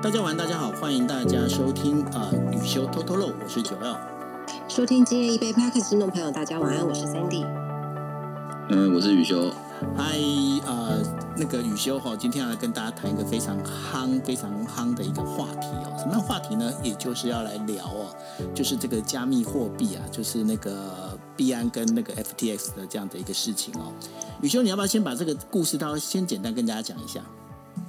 [0.00, 3.98] 大家晚，大家好，欢迎大家收听啊雨修偷偷漏，我是九耀。
[4.68, 7.44] 收听今夜一杯 p a 听众朋友，大家晚安，我是 Sandy。
[8.70, 9.50] 嗯，我是雨修。
[9.96, 10.16] 嗨，
[10.66, 11.02] 呃，
[11.36, 15.92] 那个雨修哈，今天要来跟大家谈一个非常夯、非常夯的一个话题哦。
[15.98, 16.72] 什么样话题呢？
[16.80, 18.14] 也就是要来聊哦，
[18.54, 23.92] 就是这个加密货币啊，就是那个币安跟那个 FTX 的这样的一个事情哦。
[24.42, 27.20] 雨修，你要不要先把这个故事，到先简单跟大家讲一下？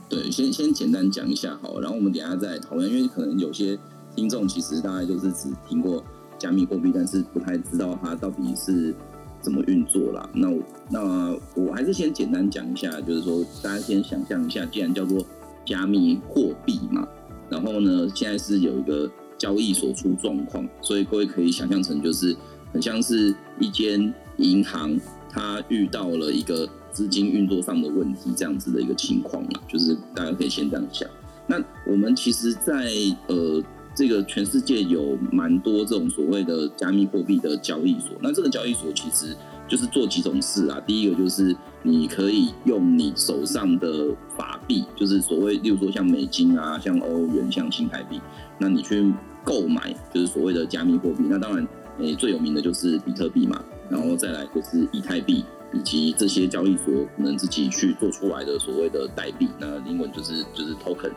[0.10, 3.77] 对，先先简单讲一下好，然后我们等下再讨论，因为可能有些
[4.16, 6.04] 听众其实大概就是只听过
[6.40, 8.91] 加密货币，但是不太知道它到底是
[9.40, 10.27] 怎么运作啦。
[10.34, 15.23] 那我那我还是先简单讲一下，就是说大家先想象一下，既然叫做
[15.63, 17.07] 加密货币嘛，
[17.48, 19.07] 然后呢，现在是有一个
[19.38, 22.35] 交易所出状况，所以各位可以想象成就是
[22.73, 24.99] 很像是一间银行，
[25.30, 26.68] 它遇到了一个。
[26.91, 31.09] 资金运作上的问题，这样子的一个情况啊，就是大家可以先这样想。
[31.48, 32.91] 那我们其实，在
[33.27, 33.62] 呃
[33.96, 38.12] 这个全世界有蛮多这种所谓的加密货币的交易所。
[38.21, 39.35] 那这个交易所其实
[39.68, 40.79] 就是做几种事啊。
[40.85, 48.21] 第一个就是你可以用你手上的法币，就是所谓，例如说像美金啊、像欧元、像新台币，
[48.59, 49.12] 那你去
[49.43, 51.24] 购买就是所谓的加密货币。
[51.27, 51.68] 那当然，
[51.99, 53.59] 诶最有名的就是比特币嘛，
[53.90, 55.43] 然后再来就是以太币。
[55.71, 61.12] 以及这些交易所可能自己去做出来的所谓的代币，那英文就是就是 token。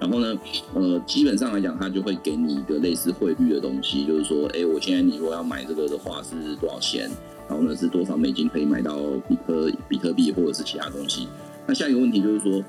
[0.00, 0.38] 然后呢，
[0.74, 7.10] 呃，基本上来讲，它就会给你一个类似汇率的东西，就是说，哎，我现在你如果要买这个的话是多少钱？
[7.48, 8.96] 然后呢，是多少美金可以买到
[9.28, 11.26] 比特比特币或者是其他东西？
[11.66, 12.64] 那下一个问题就是说，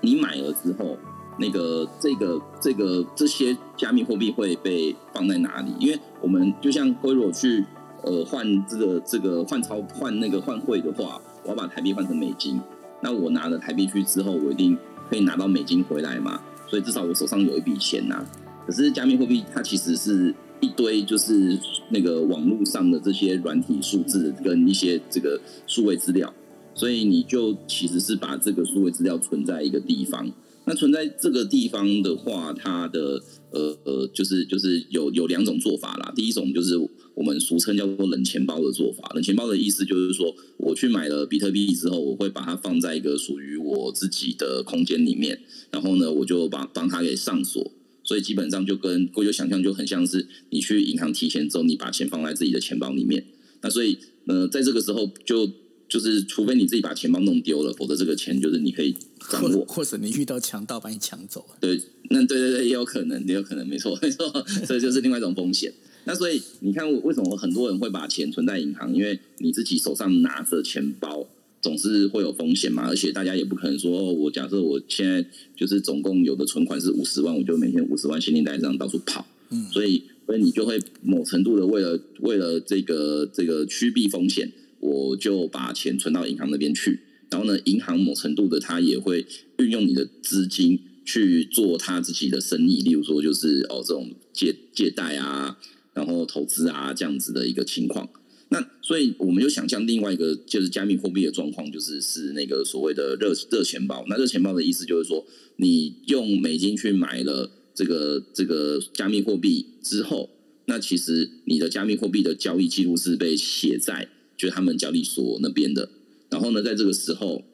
[0.00, 0.98] 你买了之后，
[1.38, 5.72] 那个这个这个这些加密货币会被放在哪里？
[5.78, 7.64] 因为我们就像辉若去。
[8.02, 12.60] 呃，换这个这个换钞换那个换汇的话，我要把台币换成美金。
[13.00, 14.76] 那我拿了台币去之后，我一定
[15.08, 16.40] 可以拿到美金回来嘛？
[16.68, 18.24] 所以至少我手上有一笔钱呐。
[18.66, 21.58] 可是加密货币它其实是一堆就是
[21.90, 26.32] 那个网络上的这些软体数字跟一些这个数位资料，
[26.74, 30.30] 所以你就其实是把这个数位资料存在一个地方。
[30.64, 36.12] 那存在这个地方的话，它的呃呃，就是就是有有两种做法啦。
[36.14, 36.78] 第一种就是
[37.14, 39.10] 我们俗称叫做冷钱包的做法。
[39.14, 45.40] 冷钱包的意思就是说，我去买了比特币之后，我会把它放在一个属于我自己的空间里面，
[45.72, 47.72] 然后呢，我就把帮它给上锁。
[48.04, 53.24] 所以基本上就跟过去想象就很像是你去银行提钱之后，你把钱放在自己的钱包里面。
[53.62, 55.50] 那所以呃，在这个时候就。
[55.92, 58.96] 就是除非你自己把钱包弄丢了，否则这个钱就是你可以
[59.30, 61.44] 掌握，或者你遇到强盗把你抢走。
[61.60, 64.32] 对，那对对对，也有可能，也有可能，没错 没错，
[64.66, 65.70] 这就是另外一种风险。
[66.04, 68.94] 那所以你看，为什么很多人会把钱存在银行？
[68.94, 71.28] 因为你自己手上拿着钱包，
[71.60, 72.88] 总是会有风险嘛。
[72.88, 75.22] 而且大家也不可能说，我假设我现在
[75.54, 79.26] 就是总共有的存款是五十万，我就每天五十万现金袋这样到处跑。
[79.50, 84.50] 嗯，所以所以你就会某程度的为了为了这个这个趋避风险。
[84.82, 86.98] 我就把钱存到银行那边去，
[87.30, 89.24] 然后呢，银行某程度的他也会
[89.58, 95.56] 运用你的资金去做他自己的生意，例如说就是哦这种借借贷啊，
[95.94, 98.08] 然后投资啊这样子的一个情况。
[98.48, 104.04] 那所以我们就想象另外一个就是加密货币的状况，就是是那个所谓的热热钱包。
[104.08, 105.24] 那热钱包的意思就是说，
[105.58, 110.28] 你用美金去买了这个这个加密货币之后，
[110.66, 114.08] 那其实你的加密货币的交易记录是被写在。
[114.42, 115.88] 就他们交易所那边的，
[116.28, 117.44] 然后呢，在这个时候，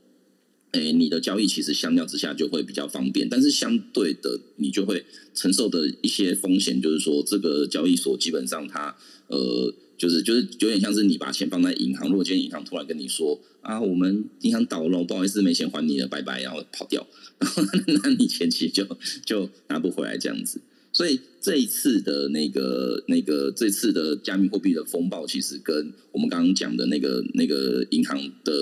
[0.72, 5.04] 哎，你的交易其实相较之下就会比较方便，但是相对的，你就会
[5.34, 17.06] 承受的一些风险，就是说，这个交易所基本上它，呃，就是就是有点像是你把钱放在银行，如果今天银行突然跟你说啊，我们银行倒了，不好意思，没钱还你了，拜拜，然后跑掉，
[17.38, 17.62] 然后
[18.02, 18.86] 那你前期就
[19.26, 20.62] 就拿不回来这样子。
[20.98, 28.52] 所以这一次的那个、那个这次的加密货币的风暴，其实跟我们刚刚讲的那个、那个银行的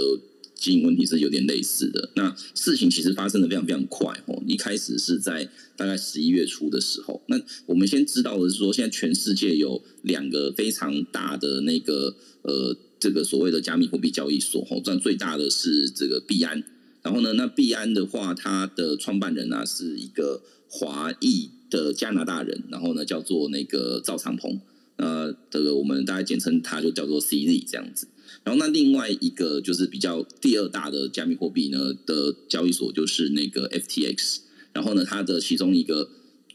[0.55, 2.11] 经营问题是有点类似的。
[2.15, 4.43] 那事情其实发生的非常非常快哦。
[4.47, 7.23] 一开始是在大概十一月初的时候。
[7.29, 16.63] 那我们先知道的是说，现在全世界有两个非常大的那个呃，这个所谓的加密货币交易所哦，占最大的是这个币安。
[17.03, 21.53] 然后呢，那币安的话，它的创办人啊是一个华裔。
[21.71, 24.61] 的加拿大人，然后呢叫做那个赵长鹏，
[24.97, 28.09] 呃，这个我们大概简称他就叫做 CZ 这样子。
[28.45, 34.39] 然后那另外一个就是比较第二大的加密货币呢的交易所就是那个 FTX。
[34.73, 36.11] 然后呢，他的其中一个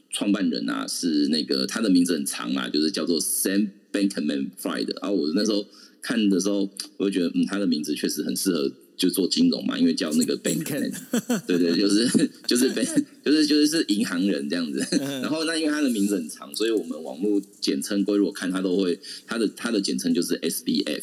[0.08, 5.00] 创办人啊是那个他的名字很长啊，就是叫做 Sam Bankman-Fried。
[5.02, 5.66] 然后我那时候
[6.00, 10.64] 看的时候，我就觉得嗯，他的名字确实很适合就做金融嘛，因为叫那个 bank，
[11.46, 12.06] 对对，就是
[12.46, 14.78] 就是 bank，就是就是是银行人这样子。
[14.90, 21.02] 然后那因为他的名字很长，所以我们网络简称归我看他都会，他的他的简称就是 SBF。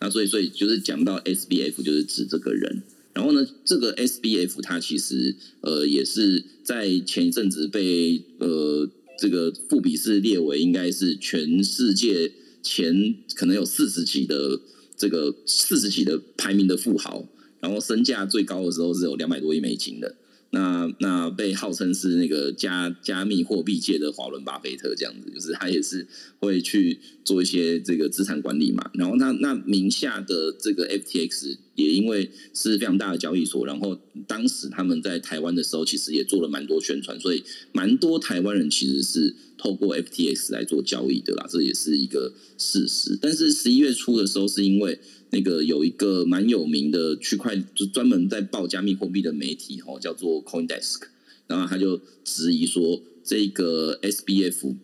[0.00, 2.82] 那所以所以就是讲到 SBF 就是指这个人。
[3.12, 8.88] 然后呢，这个 SBF 他其实呃也是在前一阵子被呃
[9.18, 14.60] 这个富比士列为应该是全世界前可能有四十几的
[14.96, 17.26] 这个四十几的排名的富豪，
[17.60, 20.16] 然后身价最高的时候是有两百多亿美金的。
[20.54, 26.06] 那那被号称是那个加加密货币界的华伦巴菲特这样子，就是他也是
[26.38, 28.90] 会去做一些这个资产管理嘛。
[28.94, 37.42] 然后那那名下的这个 FTX 也因为是非常大的交易所，然后当时他们在台湾的时候，其实也做了蛮多宣传，所以
[37.72, 43.18] 蛮多台湾人其实是透过 FTX 来做交易的啦，这也是一个事实。
[43.20, 45.00] 但是十一月初的时候，是因为
[45.34, 51.00] 那个有一个蛮有名的区块，就专门在报加密货币的媒体哦，叫做 CoinDesk，
[51.48, 54.76] 然后他就质疑说，这个 SBF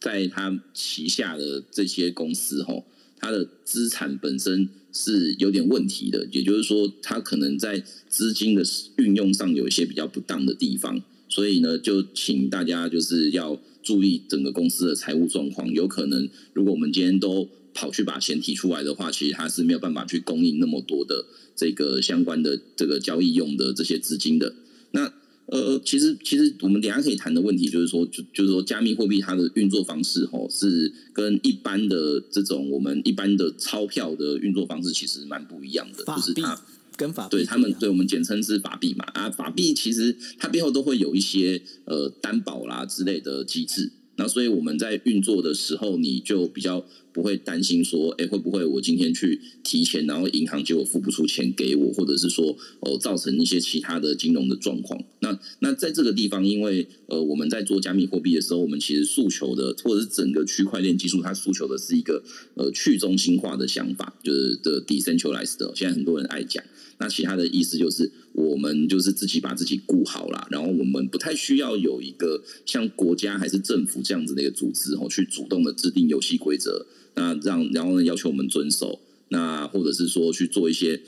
[0.00, 2.82] 在他旗下的这些公司哈，
[3.18, 8.64] 它的资产本身是有点问题的，也就是说，它可能在资金的
[8.96, 24.52] 运用上有一些比较不当的地方，所以呢，就请大家就是要注意整个公司的财务状况，有可能如果我们今天都跑去把钱提出来的话，其实它是没有办法去供应那么多的这个相关的这个交易用的这些资金的。
[24.90, 25.12] 那
[25.46, 36.60] 呃，其实其实我们等下可以谈的问题就是说，就就是说加密货币它的运作方式吼是跟一般的这种我们一般的钞票的运作方式其实蛮不一样的，就是它
[36.96, 43.92] 跟法对他们对我们简称是法币嘛啊，法币其实它背后都会有一些呃担保啦之类的机制。
[44.18, 55.00] 那所以我们在运作的时候，你就比较不会担心说，哎，会不会我今天去提钱，然后银行结果付不出钱给我，或者是说哦，造成一些其他的金融的状况。
[55.20, 62.22] 那那在这个地方，因为呃，我们在做加密货币的时候，我们其实诉求的，或者是整个区块链技术，它诉求的是一个
[62.56, 65.74] 呃去中心化的想法，就是的 decentralized。
[65.76, 66.62] 现在很多人爱讲。
[66.98, 81.00] 那其他的意思就是，我们就是自己把自己顾好了，然后我们不太需要有一个像国家还是政府这样子的一个组织哦，去主动的制定游戏规则，那让然后呢要求我们遵守，那或者是说去做一些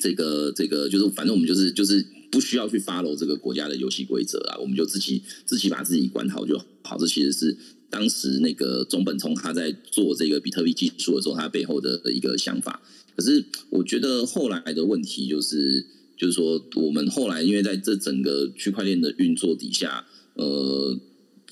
[0.00, 6.98] 这个这个，就是反正我们就是就是不需要去 follow 这个国家的游戏规则啊，我们就自己自己把自己管好就好。
[6.98, 7.56] 这其实是
[7.90, 12.80] 当时那个中本聪他在做这个比特币技术的时候，他背后的一个想法。
[13.16, 15.84] 可是我觉得后来的问题就是，
[16.16, 20.98] 就是说我们后来因为在这整个区块链的运作底下，呃，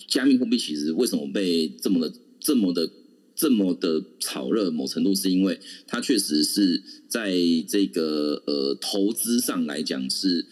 [0.07, 2.89] 加密货币其实为什么被这么的、这么的、
[3.35, 4.71] 这么的炒热？
[4.71, 7.37] 某程度是因为它确实是在
[7.69, 10.47] 这个呃投资上来讲是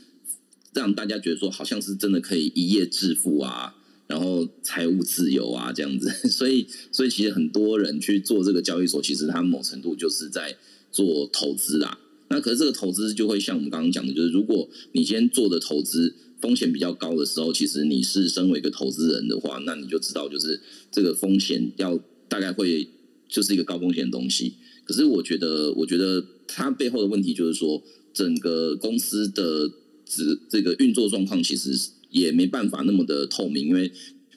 [0.75, 3.76] 让大家觉得说好像是真的可以一夜致富啊，
[4.07, 6.09] 然后财务自由啊这样子。
[6.29, 10.57] 所以，所以其实很多人去做这个交易所，其实他某程度就是在。
[10.93, 11.99] 做投资啦，
[12.31, 20.59] 那可是这个投资就会像我们刚刚讲的，就是如果你今天做的投资风险比较高的时候，其实你是身为一个投资人的话，那你就知道就是
[20.91, 22.01] 这个风险要
[22.31, 22.89] 大概会
[23.29, 24.55] 就是一个高风险的东西。
[24.87, 27.83] 可是我觉得，我觉得它背后的问题就是说，
[28.15, 29.71] 整个公司的
[30.07, 31.79] 这这个运作状况其实
[32.21, 33.93] 也没办法那么的透明，因为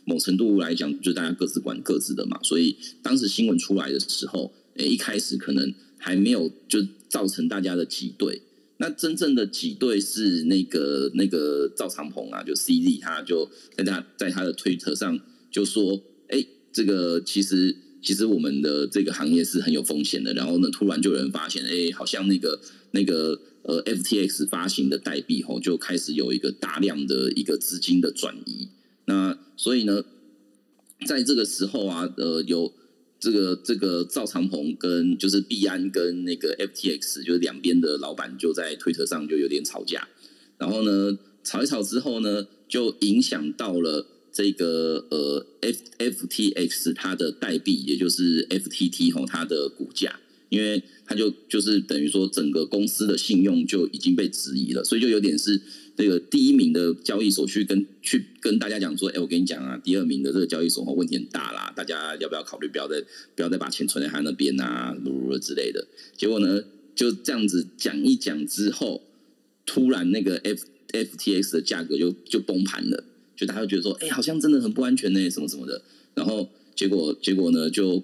[0.05, 2.39] 某程度来讲，就大家各自管各自的嘛。
[2.43, 5.73] 所以当时新闻出来的时候，诶，一开始可能。
[6.01, 8.41] 还没有就造成大家的挤兑，
[8.77, 15.19] 那真正的挤兑是那个那个赵长鹏啊，就 CZ，他就在他在他的推特上
[15.51, 20.33] 就说，哎，这个其实其实我们的这个行业是很有风险的。
[20.33, 22.61] 然后呢，突然就有人发现，哎，好像那个
[22.91, 23.37] 那个
[23.69, 28.69] 呃 FTX 发行的代币吼，就开始有一个大量的一个资金的转移。
[29.05, 30.03] 那所以呢，
[31.05, 32.73] 在这个时候啊，呃，有。
[33.21, 40.07] 这个这个赵长鹏跟就是币安跟那个 FTX 就是两边的老板就在推特上就有点吵架，
[40.57, 50.17] 然后呢吵一吵之后呢，就影响到了这个呃 F FTX 它的代币，也就是 FTT 吼它的股价，
[50.49, 55.61] 因为他就就是等于说整个公司的信用就已经被质疑了，所以就有点是。
[55.99, 63.03] 这个第一名的交易所去跟去跟大家讲说，哎，我跟你讲啊，第二名的这个交易所问题很大啦，大家要不要考虑不要再
[63.35, 65.85] 不要再把钱存在他那边啊，如如之类的。
[66.15, 66.63] 结果呢，
[66.95, 69.03] 就这样子讲一讲之后，
[69.65, 73.03] 突然那个 F F T X 的价格就就崩盘了，
[73.35, 75.81] 就大家觉得说，哎，好像真的很不安全呢，什么什么的。
[76.15, 78.01] 然后结果结果呢，就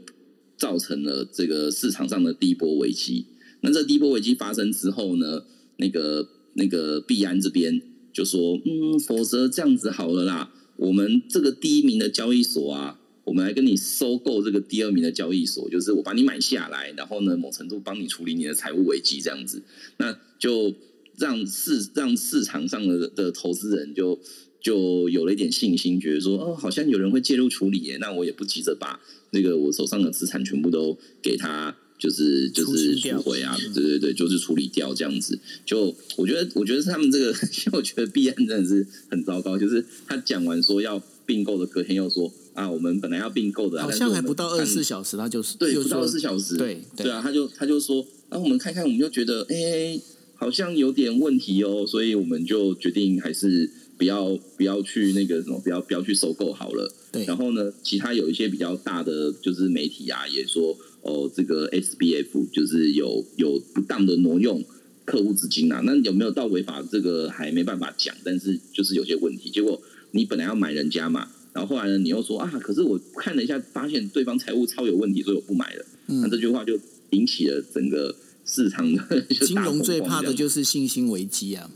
[0.58, 3.26] 造成了这个市场上的第一波危机。
[3.62, 5.44] 那这第一波危机发生之后呢？
[5.78, 7.82] 那个那个币安这边
[8.14, 19.62] 就说，嗯，否则这样子好了啦，我们这个第一名的交易所啊，我们来跟你收购这个第二名的交易所，就是我把你买下来，然后呢，某程度帮你处理你的财务危机，这样子，
[19.98, 20.74] 那就
[21.18, 24.18] 让市让市场上的的投资人就
[24.62, 29.02] 就有了一点信心，觉得说，哦，好像有人会介入处理耶，那我也不急着把
[29.36, 31.76] 那个我手上的资产全部都给他。
[31.98, 35.40] 就是就是赎回啊，对对对，就是处理掉这样子。
[35.66, 37.28] 就我觉得，我觉得是他们这个，
[37.66, 39.58] 因为我觉得币安真的是很糟糕。
[39.58, 49.98] 就是他讲完说要并购的隔天又说啊，我们本来要并购的，好像还不到二十四小时，他就是对，不到二十四小时，对对啊，他就他就说，啊，我们看看，我们就觉得，哎，
[50.36, 56.94] 好像有点问题哦，所以我们就决定还是不要不要去那个什么，不要不要去收购好了。
[57.12, 60.78] 对，然后呢，其他有一些比较大的就是媒体啊，也说。
[61.08, 64.66] 哦，这个 SBF 就是有有不当的挪用
[65.06, 66.82] 客户资金啊，那有没有到违法？
[66.92, 69.52] 这个还没办法讲，但是就是有些问题。
[69.52, 69.80] 结果
[70.14, 75.86] 你本来要买人家嘛，然后后来呢，你又说啊，可是我看了一下，发现对方财务超有问题，所以我不买了。
[76.08, 76.76] 嗯那这句话就
[77.12, 81.70] 引起了整个市场的 金融最怕的就是信心危机啊。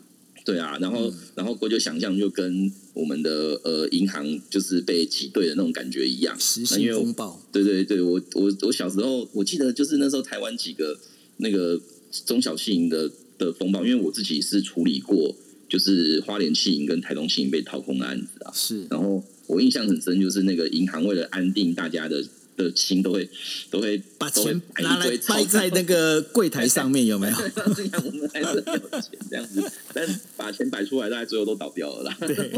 [0.50, 7.40] 对啊，然后然后我就想象就跟我们的呃银行就是被挤兑的那种感觉一样，实行风暴。
[7.52, 10.98] 对对对，我我我小时候我记得就是那时候台湾几个
[11.38, 11.80] 那个
[12.26, 15.36] 中小信营的的风暴，因为我自己是处理过，
[15.68, 18.52] 就是花莲信营跟台东信营被掏空的案子啊。
[18.54, 22.24] 是，然后我印象很深，就是那个银行为了安定大家的。
[22.60, 23.28] 的心都会
[23.72, 27.36] 都会把钱拿来摆在那个柜台上面， 有没有？
[27.74, 28.62] 这样我们还是有
[29.00, 29.64] 钱这样子，
[29.94, 32.18] 但把钱摆出来，大家最后都倒掉了啦。
[32.20, 32.52] 对。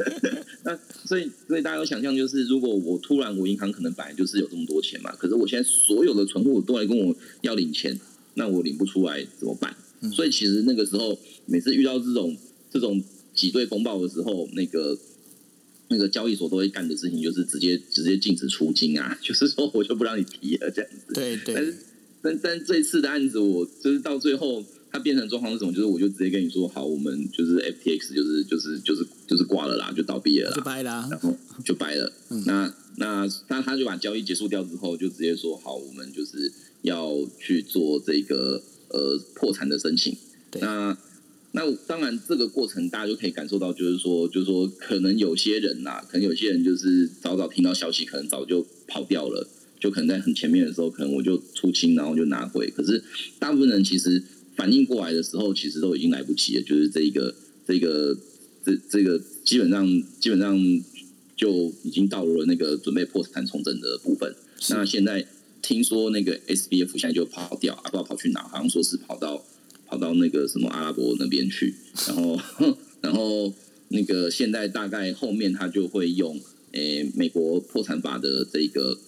[0.64, 7.98] 那所以所以大家有想象，就是如果我突然我银行可能本来就是有这么多钱嘛，可是我现在所有的存户都来跟我要领钱，
[8.34, 9.74] 那我领不出来怎么办？
[10.12, 12.36] 所以其实那个时候每次遇到这种
[12.70, 13.02] 这种
[13.34, 14.98] 挤兑风暴的时候，那个。
[15.88, 21.14] 那个交易所都会干的事情，就是直接直接禁止出金啊， 就是说我就不让你提了这样子。
[21.14, 21.54] 对对。
[21.54, 21.76] 但是
[22.20, 25.72] 但但这次的案子，我就是到最后，它变成状况是什么？
[25.72, 32.12] 就是我就直接跟你说，好，我们就是 FTX，就是就是就是就是挂了啦，就倒闭了啦，就掰了，然后就掰了。
[32.44, 36.52] 那那那他就把交易结束掉之后，就直接说，好，我们就是
[36.82, 40.16] 要去做这个呃破产的申请。
[40.60, 40.98] 那
[41.52, 49.48] 那当然，这个过程大家就可以感受到，就是说，就是说，可能有些人呐，可能有些人就是早早听到消息，可能早就跑掉了，
[49.80, 52.70] 就可能在很前面的时候，可能我就出清，然后就拿回。
[52.70, 53.02] 可是
[53.38, 54.22] 大部分人其实
[54.56, 57.34] 反应过来的时候，其实都已经来不及了，就是这一个
[57.66, 58.16] 这个
[58.62, 59.86] 这这个基本上
[60.20, 60.54] 基本上
[61.34, 64.36] 就已经到了那个准备破产重整的部分。
[64.68, 65.26] 那现在
[65.62, 69.42] 听说那个 SBF 现在就跑掉，啊不知道跑去哪，好像说是跑到。
[69.88, 71.74] 跑到那个什么阿拉伯那边去，
[72.06, 72.38] 然后
[73.00, 73.52] 然后
[73.88, 76.38] 那个现在大概后面他就会用
[76.72, 78.98] 诶美国破产法的这个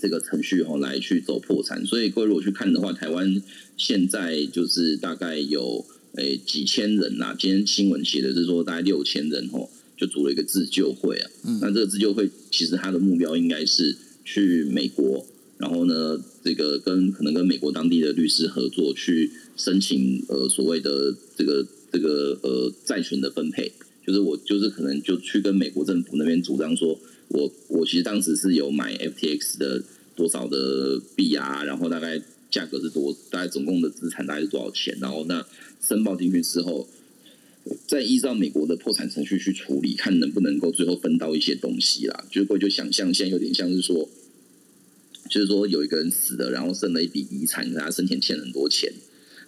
[0.00, 3.42] 这个程序哦来去走破产，所以各位如果去看的话，台湾
[3.76, 5.84] 现在就是大概有
[6.14, 15.26] 诶几千人呐，今天新闻写的是说大概六千人哦，就组了一个自救会啊，那这个自救会其实它的目标应该是去美国。
[15.58, 23.70] 然后呢，这个跟可能跟美国当地的律师合作去申请呃所谓的这个这个呃债权的分配，
[24.04, 29.84] 就是我就是可能就去跟美国政府那边主张说，我我其实当时是有买 FTX 的
[30.16, 35.46] 多少的币啊，然后大概价格是多，大概总共的资产大概是多少钱，然后那
[35.80, 36.88] 申报进去之后，
[37.86, 42.24] 再依照美国的破产程序去处理，看能不能够最后分到一些东西啦。
[42.28, 44.08] 就会就想象现在有点像是说。
[45.32, 48.92] 就是说有一个人死了，然后剩了一笔遗产，他生前欠很多钱，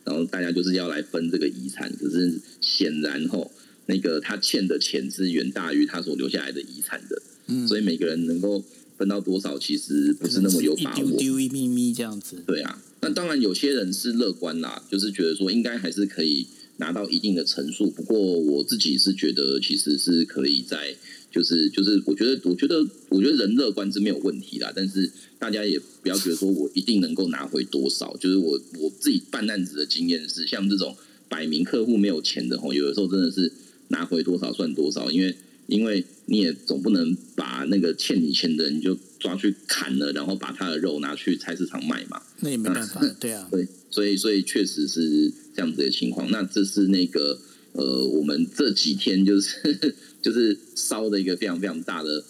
[0.02, 1.94] 然后大家就是要来分这个遗产。
[2.00, 3.52] 可是显然后
[3.84, 8.64] 那个他欠的钱是远大于他所留下来的遗产的，嗯，所以每个人能够
[8.96, 11.18] 分到多少，其实不是那么有把握。
[11.18, 12.42] 丢一咪咪这样子。
[12.46, 16.46] 对啊，那当然有些人是乐观啦，就是觉得说应该还是可以
[16.78, 17.90] 拿到一定的成数。
[17.90, 20.96] 不过我自己是觉得其实是可以在。
[21.34, 28.16] 就是就是，我觉得我觉得我觉得人乐观是没有问题啦，但是大家也不要觉得说我一定能够拿回多少。
[28.18, 30.96] 就是我我自己办案子的经验是，像这种
[31.28, 33.50] 摆明客户没有钱的吼，有的时候真的是
[33.88, 35.34] 拿回多少算多少，因为
[35.66, 42.22] 因为你也总不能把那个欠你钱的人就抓去砍了，然后把他的肉拿去菜市场卖嘛。
[42.42, 46.30] 那也没办法，对啊， 对，所以所以确实是这样子的情况。
[46.30, 47.40] 那这是那个
[47.72, 49.96] 呃，我们这几天就是。
[50.24, 52.24] 就是烧的一个非常非常大的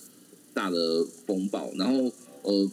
[0.53, 2.69] 大的风暴，然后呃，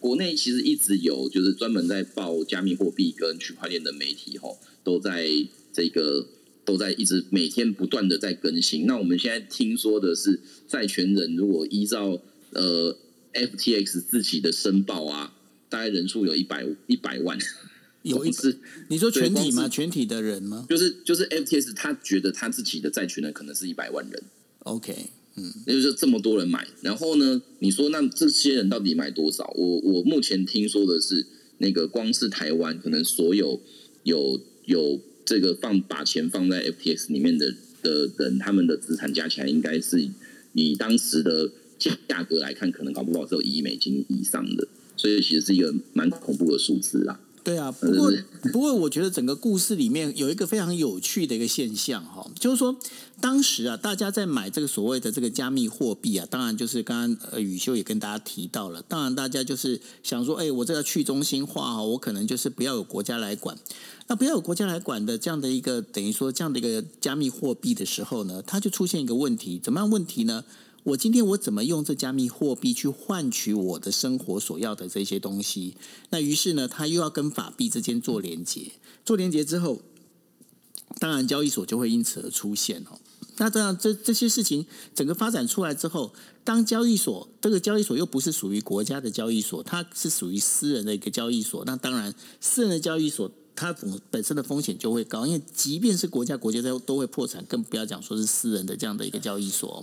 [0.00, 5.26] 国内其实一直有就是专门在报加密货币跟区块链的媒体吼，都在
[5.72, 6.26] 这个
[6.66, 8.84] 都在一直每天不断的在更新。
[8.84, 12.94] 那我们现在听说的是，债权人如果依照呃
[13.32, 15.32] FTX 自己的申报啊，
[15.70, 17.38] 大概人数有一百一百万，
[18.02, 19.66] 有一次你说全体吗？
[19.68, 24.22] 全体的人吗就是就是 FTX 他觉得他自己的债权人可能是一百万人。
[24.66, 24.92] ？OK，
[25.36, 27.40] 嗯那就是这么多人买，然后呢？
[27.60, 29.52] 你说那这些人到底买多少？
[29.56, 31.24] 我我目前听说的是，
[31.58, 33.60] 那个光是台湾，可能所有
[34.02, 40.08] 有有这个放把钱放在 FTX 里面的的人，他们的资产加起来，应该是
[40.52, 47.20] 以当时的价价格来看，可能搞不好只有一亿美金以上的，所以其实是一个蛮恐怖的数字啦。
[47.46, 48.10] 对啊，不过
[48.52, 52.74] 不过，我觉得整个故事里面有一个非常有趣的一个现象哈，就是说
[53.20, 63.56] 当时啊，大家在买这个所谓的这个加密货币啊，当然就是刚刚呃宇修也跟大家提到了，当然大家就是想说，哎，我这个去中心化哈，我可能就是不要有国家来管。
[64.08, 70.44] 那不要有国家来管的这样的一个等于说这样的一个加密货币的时候呢，它就出现一个问题，怎么样问题呢？
[70.86, 75.74] 我今天我怎么用这加密货币去换取我的生活所要的这些东西？
[76.10, 78.70] 那于是呢，他又要跟法币之间做连接，
[79.04, 79.82] 做连接之后，
[81.00, 83.00] 当然交易所就会因此而出现哦。
[83.38, 84.64] 那这样这这些事情
[84.94, 86.14] 整个发展出来之后，
[86.44, 93.28] 当交易所这个交易所又不是属于国家的交易所，它是属于私人的一个交易所，那当然私人的交易所。
[93.58, 99.82] 它本本身的风险就会高，因为即便是国家，国家都都会破产，更不要讲说是私人的这样的一个交易所。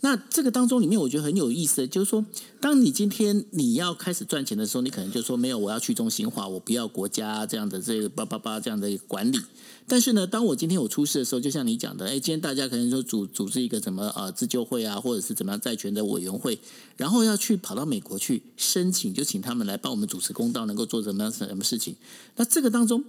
[0.00, 2.24] 那这个当中里面，我觉得很有意思，就是说，
[2.60, 9.40] 当你今天你要开始赚钱的时候，你可能就说没有，我要去中心化，我不要国家这样的这个叭叭叭这样的管理。
[9.88, 16.58] 但是呢，当我今天我出事的时候，就像你讲的，哎，今天大家可能说组组织一个什么呃自救会啊，或者是怎么样债权的委员会，
[16.96, 21.96] 然后要去跑到美国去申请，就请他们来帮我们主持公道，能够做什么样什么事情。
[22.36, 23.02] 那这个当中，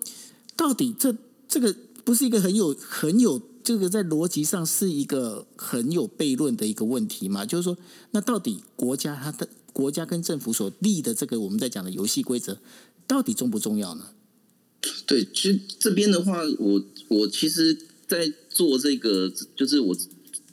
[0.55, 1.13] 到底这
[1.47, 3.39] 这个不是一个很有很有
[3.69, 7.45] 这个在逻辑上是一个很有悖论的一个问题嘛？
[7.45, 7.77] 就是说，
[8.09, 12.57] 那到底国家它的国家跟政府所立的这个我们在讲的游戏规则，
[13.05, 14.07] 到底重不重要呢？
[15.05, 17.77] 对，其实这边的话，我我其实，
[18.07, 19.95] 在做这个，就是我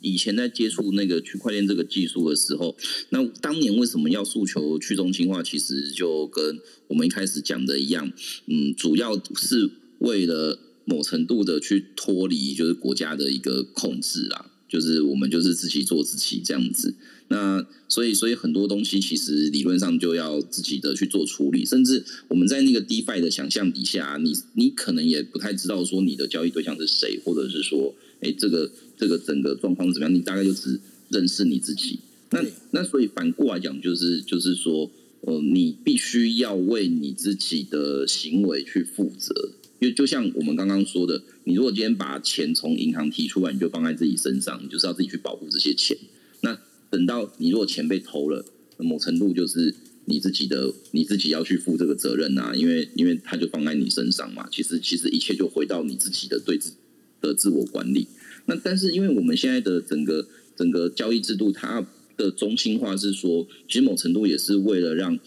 [0.01, 2.77] 以前在接触那个区块链这个技术的时候，
[3.09, 5.41] 那当年为什么要诉求去中心化？
[5.41, 8.11] 其实就跟我们一开始讲的一样，
[8.45, 16.95] 嗯，主要是为了某程度的去脱离就是国家的一个控制啦，就是我们就是自己做自己这样子。
[17.27, 31.99] 那所以，所以很多东西其实理论上就要自己的去做处理，甚至我们在那个 DeFi 的想象底下，你你可能也不太知道说你的交易对象是谁，或者是说，哎，这个这个整个状况怎么样，你大概就只认识你自己。
[32.29, 34.89] 那那所以反过来讲，就是就是说，
[35.21, 39.51] 呃，你必须要为你自己的行为去负责。
[39.79, 45.97] 因为就像我们刚刚说的，你如果今天把钱从银行提出来，你就放在自己身上，你就是要自己去保护这些钱。
[46.41, 46.59] 那
[46.89, 48.45] 等到你如果钱被偷了，
[48.77, 54.47] 某程度就是你自己的，你自己要去负这个责任啊，因为因为它就放在你身上嘛。
[54.51, 56.73] 其实其实一切就回到你自己的对自
[57.21, 58.07] 的自我管理。
[58.45, 61.85] 那但是因为我们现在的整个整个交易制度，它
[62.15, 65.19] 的中心化是说，其实某程度也是为了让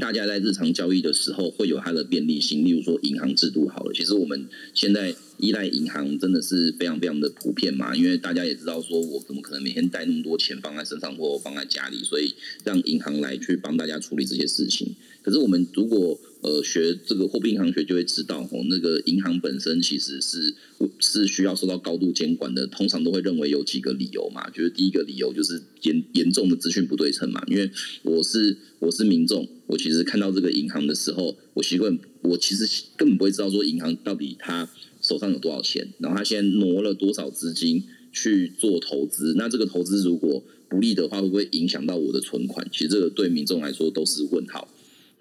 [0.00, 2.64] 大家在日常交易的时候会有它的便利性。
[2.64, 14.94] 例如说银行制度好了，其实我们现在依赖银行真的是非常非常的普遍嘛，因为大家也知道说我怎么可能每天带那么多钱放在身上或放在家里，所以让银行来去帮大家处理这些事情。
[15.22, 20.54] 可是我们如果呃学这个货币银行学，就会知道哦，那个银行本身其实是
[20.98, 22.66] 是需要受到高度监管的。
[22.66, 27.70] 通常都会认为有几个理由嘛，就是第一个理由就是严严重的资讯不对称嘛，因为
[28.02, 34.68] 我是我是民众，我其实看到这个银行的时候，我习惯我其实根本不会知道说银行到底他
[35.00, 42.66] 手上有多少钱，然后他现在挪了多少资金去做投资，那这个投资如果不利的话，会不会影响到我的存款？
[42.72, 44.66] 其实这个对民众来说都是问号。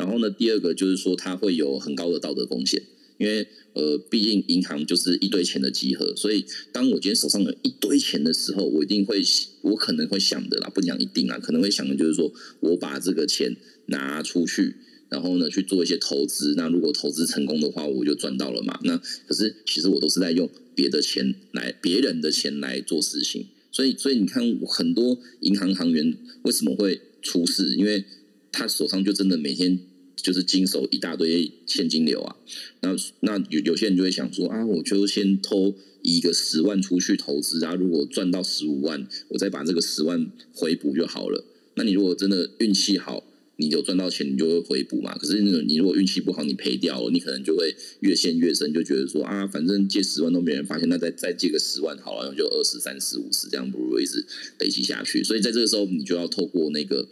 [0.02, 2.82] 然后呢，第二个就是说，它会有很高的道德风险，
[3.20, 9.22] 因为呃，毕竟银行就是一堆钱的集合，所以当我今天手上有一堆钱的时候，我一定会，
[9.62, 14.76] 我可能会想的啦，不讲一定啊，可能会想的就是说我把这个钱拿出去，
[15.10, 18.80] 然后呢去做一些投资，那如果投资成功的话，我就赚到了嘛。
[18.84, 28.04] 那可是其实我都是在用别的钱来，别人的钱来做事情，所以所以你看很多银行行员为什么会出事，因为
[28.52, 29.80] 他手上就真的每天。
[30.22, 32.36] 就是经手一大堆现金流啊，
[32.82, 41.44] 那那有有些人就会想说啊，我就先偷一个十万出去投资啊，如果赚到十五万，我再把这个十万回补就好了。
[41.76, 43.24] 那你如果真的运气好，
[43.56, 45.18] 你有赚到钱，你就会回补嘛。
[45.18, 54.26] 可是那种你如果运气不好，你赔掉了，你可能就会越陷越深，就觉得说啊，反正借十万都没人发现，那再再借个十万好了，就二十三十五十这样，不如一直
[54.60, 55.24] 累积下去。
[55.24, 57.08] 所以在这个时候，你就要透过那个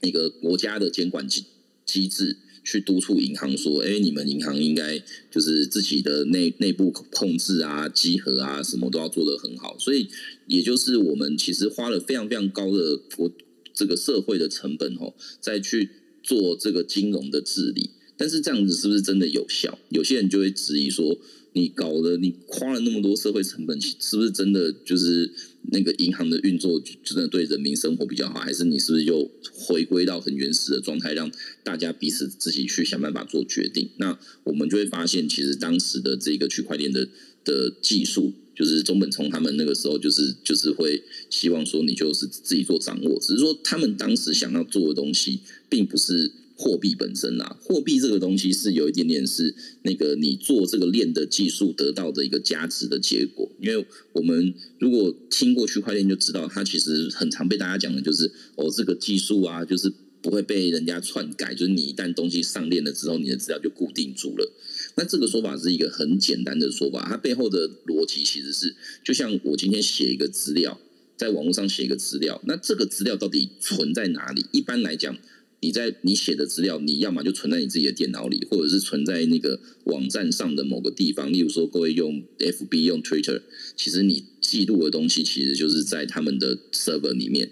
[0.00, 1.44] 那个国家的监管机
[1.90, 2.36] 机制。
[2.62, 10.06] 去督促银行说：“哎，你们银行应该就是自己的内内部控制啊、稽核啊，什么都要做得很好。”所以，
[10.46, 13.32] 也就是我们其实花了非常非常高的国
[13.72, 15.88] 这个社会的成本哦，再去
[16.22, 17.90] 做这个金融的治理。
[18.18, 19.78] 但是这样子是不是真的有效？
[19.88, 21.18] 有些人就会质疑说。
[21.52, 25.32] 你搞了，你花了那么多社会成本，是不是真的就是
[25.72, 28.38] 那个银行的运作真的对人民生活比较好？
[28.38, 31.30] 还是你是不是又回归到很原始的状态，让
[31.64, 33.90] 大家彼此自己去想办法做决定？
[33.96, 37.08] 那我们就会发现，其实当时的这个区块链的
[37.44, 46.30] 的技术，就是中本聪他们那个时候就是就是会希望说你就是自己做掌握，只是说他们当时想要做的东西，并不是。
[46.60, 53.50] 货币本身啦，货币这个东西是有一点点是那个你做这个链的技术得到的一个价值的结果。
[53.58, 64.52] 因为我们如果听过区块链就知道，它其实很常被大家讲的就是哦，这个技术啊，就是不会被人家篡改，就是你一旦东西上链了之后，你的资料就固定住了。
[64.96, 70.78] 那这个说法是一个很简单的说法，它背后的逻辑其实是，就像我今天写一个资料，
[71.16, 74.44] 在网络上写一个资料，那这个资料到底存在哪里？
[74.52, 75.16] 一般来讲。
[75.62, 81.30] 你在你写的资料，你要么就存在你自己的电脑里，或者是存在那个网站上的某个地方。
[81.30, 83.42] 例如说，各位用 FB、用 Twitter，
[83.76, 87.50] 其实你记录的东西其实就是在他们的 server 里面。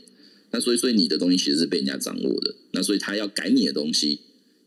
[0.51, 2.55] 那所以，所以你的东西其实是被人家掌握的。
[2.73, 4.21] 那所以他要改你的东西，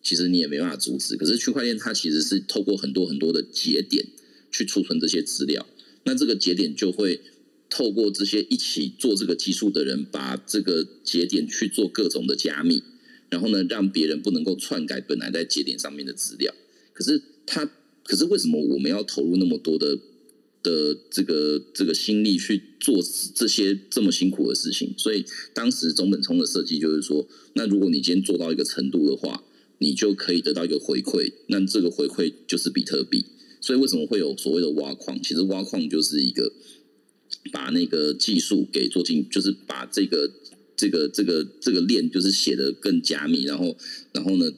[0.04, 1.17] 其实你也没办法阻止。
[1.17, 4.06] 可是区块链它其实是透过很多很多的节点
[4.51, 5.65] 去储存这些资料。
[6.04, 7.21] 那这个节点就会
[7.71, 12.84] 透过这些一起做这个技术的人，把这个节点去做各种的加密。
[13.31, 16.53] 然后呢，让别人不能够篡改本来在节点上面的资料。
[16.91, 17.65] 可是他，
[18.03, 19.97] 可是为什么我们要投入那么多的
[20.61, 23.01] 的这个这个心力去做
[23.33, 24.93] 这些这么辛苦的事情？
[24.97, 29.45] 所以当时中本聪的设计就是说，那如果你今天做到一个程度的话，
[29.79, 31.31] 你就可以得到一个回馈。
[31.47, 33.25] 那这个回馈就是比特币。
[33.61, 35.17] 所以为什么会有所谓的挖矿？
[35.23, 36.51] 其实挖矿就是一个
[37.53, 40.29] 把那个技术给做进，就是把这个。
[40.75, 43.77] 这个这个这个链就是写的更加密，然后
[44.13, 44.51] 然后呢，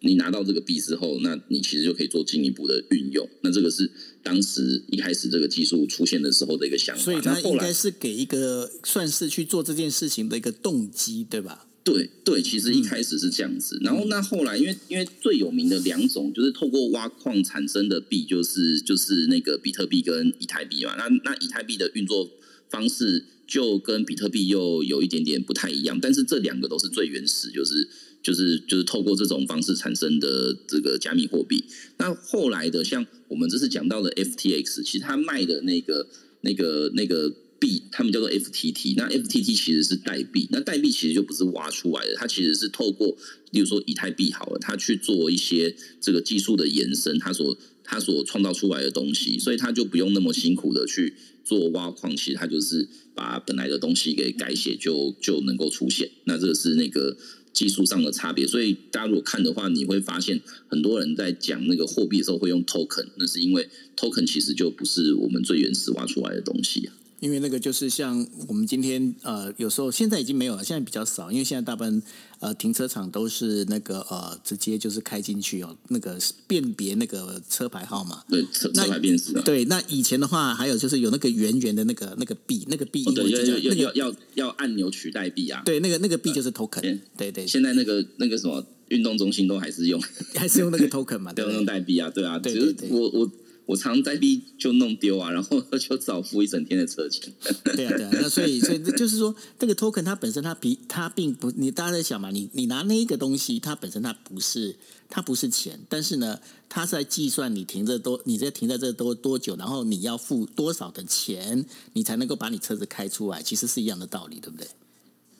[0.00, 3.28] 你拿到这个币之后，那你其实就可以做进一步的运用。
[3.42, 3.90] 那这个是
[4.22, 7.02] 当时一开始这个技术出现的时候的一个想法。
[7.02, 11.66] 所以它应该是给一个算是去做这件事情的一个动机，对吧？
[11.82, 13.78] 对对，其实一开始是这样子。
[13.82, 20.94] 然后那后来，因为因为最有名的两种就是透过挖矿产生的币，就是就是那个比特币跟以太币嘛。
[20.96, 22.30] 那那以太币的运作
[22.70, 23.24] 方式。
[23.46, 27.88] 就跟比特币又有一点点不太一样，但是这两个都是最原始，就是
[28.22, 31.64] 就是就是透过这种方式产生的这个加密货币。
[31.98, 36.08] 那后来的像我们这次讲到的 FTX，其实它卖的那个
[36.40, 38.94] 那个那个币，他们叫做 FTT。
[38.96, 43.16] 那 FTT 其实是代币，那代币其实就不是挖出来的，它其实是透过，
[43.52, 52.88] 例如说以太币好了，它去做一些这个技术的延伸，它所他所创造出来的东西，所以他就不用那么辛苦的去做挖矿，其实它就是。
[53.16, 56.10] 把本来的东西给改写，就就能够出现。
[56.24, 57.16] 那这个是那个
[57.52, 58.44] 技术上的差别。
[58.44, 66.90] 所以大家如果看的话，你会发现很多人在讲那个货币的时候会用 token，那是因为 token 其实就不是我们最原始挖出来的东西。
[67.24, 71.32] 因为那个就是像我们今天呃，有时候现在已经没有了，现在比较少。
[71.32, 72.02] 因为现在大部分
[72.38, 79.32] 呃停车场都是那个呃直接就是开进去哦，那个辨别那个车牌号码，对车车牌辨识。
[79.40, 85.62] 对，那以前的话还有就是有那个圆圆的那个那个币，那个币对要要要要要按钮取代币啊。
[85.64, 87.00] 对，那个那个币就是 token。
[87.16, 87.46] 对对。
[87.46, 89.98] 现在那个那个什么运动中心都还是用
[90.36, 92.38] 还是用那个 token 嘛， 对，用代币啊，对啊。
[92.38, 92.90] 对对对。
[92.90, 93.30] 我我。
[93.66, 97.32] 我常代币就弄丢啊，然后就早付一整天的车钱。
[97.74, 104.76] 对啊，对啊，那所以所以就是说，这个 token 它本身它比它并不，你大家在想嘛，你你拿那一个东西，它本身它不是
[105.08, 114.66] 它不是钱，但是呢，它是在计算你停着多，你这停在这多多久，然后你要付多少的钱，你才能够把你车子开出来，其实是一样的道理，对不对？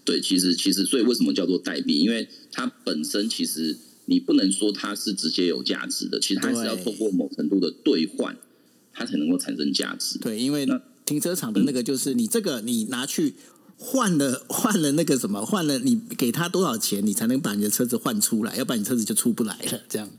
[0.06, 1.98] 对，其实其实所以为什么叫做代币？
[1.98, 3.76] 因为它本身其实。
[4.06, 8.36] 你不能说它是直接有价值的，其实它是要透过某程度的兑换，
[8.92, 10.18] 它才能够产生价值。
[10.18, 10.66] 对，因为
[11.06, 13.34] 停车场的那个就是你这个你拿去
[13.76, 19.80] 换了 换了那个什么换了你给他多少钱，你才能把你的车子换出来，要不然你车子就出不来了。
[19.88, 20.10] 这样。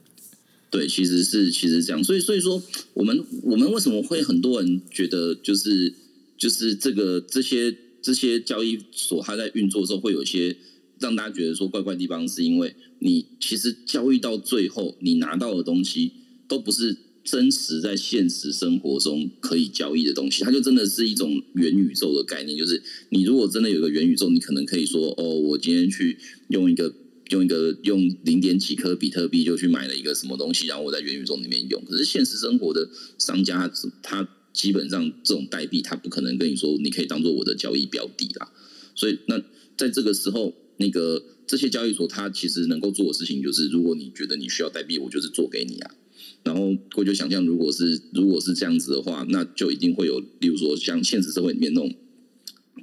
[0.71, 2.61] 对，其实是其实这样，所以所以说
[2.93, 5.93] 我们我们为什么会很多人觉得就是
[6.37, 10.57] 就是这个这些这些交易所它在运作的时候会有一些。
[10.99, 16.11] 让大家觉得说怪怪地方，是因为你其实交易到最后，你拿到的东西
[16.47, 22.57] 都不是真实在现实生活中可以交易的东西，它就真的是一种元宇宙的概念。
[22.57, 26.17] 就是你如果真的有个元宇宙，你可能可以说，哦，我今天去
[26.49, 26.93] 用一个
[27.31, 31.83] 用一个用零点几颗比特币就去买了一个什么东西，然后我在元宇宙里面用。
[31.83, 33.69] 可是现实生活的商家，
[34.01, 38.51] 他基本上这种代币，他不可能跟你说你可以当做我的交易标的啦。
[38.93, 39.41] 所以那
[39.75, 40.53] 在这个时候。
[40.77, 45.95] 那个这些交易所，它其实能够做的事情就是，如果你觉得你需要代币，我就是做给你啊。
[46.43, 51.93] 然后我就想象，如果是如果是这样子的话，那就一定会有，例如说像现实社会里面那种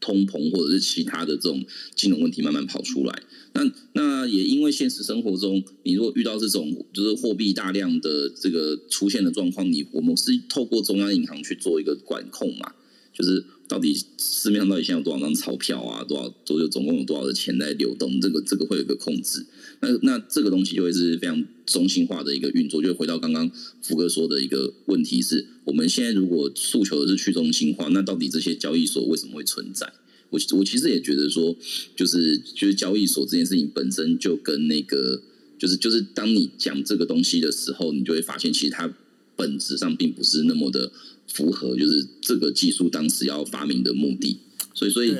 [0.00, 3.22] 通膨或者是其他的这种金融问题慢慢跑出来。
[3.52, 12.72] 那那也因为现实生活中，你如果遇到这种就是货币大量的这个出现的状况，你我们是透过中央银行去做一个管控嘛，
[13.12, 13.44] 就是。
[13.72, 16.04] 到底市面上到底现在有多少张钞票啊？
[16.04, 18.20] 多少都有总共有多少的钱在流动？
[18.20, 19.46] 这个这个会有一个控制。
[19.80, 22.82] 那那这个东西就会是非常中心化的一个运作。
[22.82, 29.90] 就回到刚刚福哥说的一个问题是：我们现在如果诉求的是去中心化，那到底这些交易所为什么会存在？
[30.28, 31.56] 我我其实也觉得说，
[31.96, 35.22] 就是就是交易所这件事情本身就跟那个
[35.58, 38.92] 就是就是当你讲这个东西的时候，你就会发现其实它
[39.35, 40.92] 本质上并不是那么的。
[41.32, 44.38] 符合就是这个技术当时要发明的目的，
[44.74, 45.16] 所以所以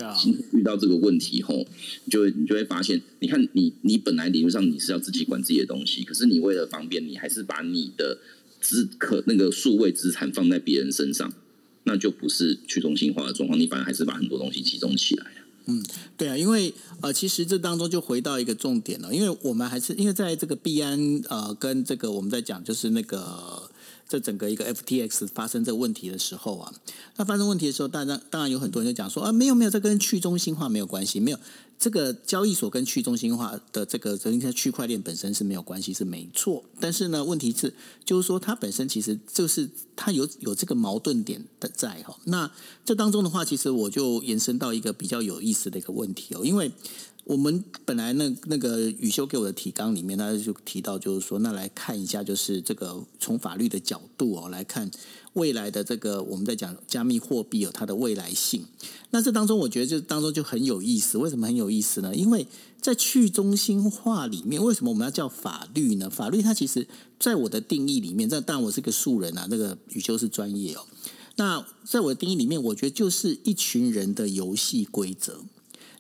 [0.53, 1.67] 遇到这个问题后，
[2.11, 8.19] 就你就会发现，你看你你本来理论上你是要自己管自己的东西，可是你为了方便，你还是把你的
[8.61, 11.33] 资可那个数位资产放在别人身上，
[11.85, 15.27] 那就不是去中心化的状况，你反而还是把很多东西集中起来
[15.67, 15.83] 嗯，
[16.19, 23.71] 对啊，因为呃，其实这当中就回到一个重点了，因为我们还是因为在这个币安呃跟这个我们在讲就是那个。
[24.13, 26.71] 这整个一个 FTX 发生这个问题的时候啊，
[27.17, 31.39] 那发生问题的时候，大家当然有很多人就讲说啊，没有没有，这跟去中心化没有关系，没有
[31.79, 36.63] 这个交易所跟去中心化的这个应该区块链本身是没有关系，是没错。
[36.79, 37.73] 但是呢，问题是
[38.05, 42.15] 就是说它本身其实就是它有有这个矛盾点的在哈。
[42.25, 42.51] 那
[42.85, 46.71] 这当中的话，其实我就延伸到一个比较有意思的一个问题哦，因为。
[47.25, 54.91] 我们本来那那个宇修给我的提纲里面，他就提到，就是说，那来看一下，就是这个从法律的角度哦来看
[55.35, 58.65] 未来的这个我们在讲加密货币有它的未来性。
[59.11, 61.17] 那这当中，我觉得就当中就很有意思。
[61.17, 62.15] 为什么很有意思呢？
[62.15, 62.47] 因为
[62.81, 66.11] 在去中心化里面，为什么我们要叫法律呢？
[66.11, 66.89] 法律它其实
[67.21, 70.85] 在我的定义里面，这当然我是个素人啊，那个宇修是专业哦。
[71.37, 75.45] 那在我的定义里面，我觉得就是一群人的游戏规则。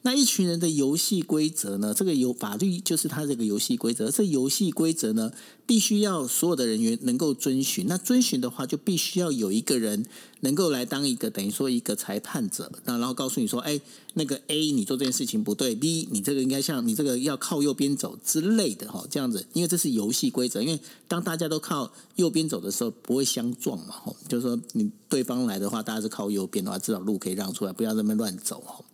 [0.03, 1.95] 那一群人的游戏规则呢？
[1.95, 4.11] 这个游法律就是他这个游戏规则。
[4.11, 5.31] 这游戏规则呢，
[5.67, 7.87] 必须要所有的人员能够遵循。
[7.87, 10.05] 那遵循的话，就必须要有一个人
[10.41, 13.81] 能够来当一个等于说一个裁判者，那然后告诉你说：“哎，
[14.15, 20.61] 那个 A 你做这件事情不对，B 你这个应该像你这个要靠右边走之类的哈。”这样子，因为这是游戏规则。
[20.61, 23.95] 因为当大家都靠右边走的时候，不会相撞嘛。
[24.05, 28.85] 吼，就是说你对方来的话，大家是靠右边的话，至少路可以让出来，不要那边乱走哈。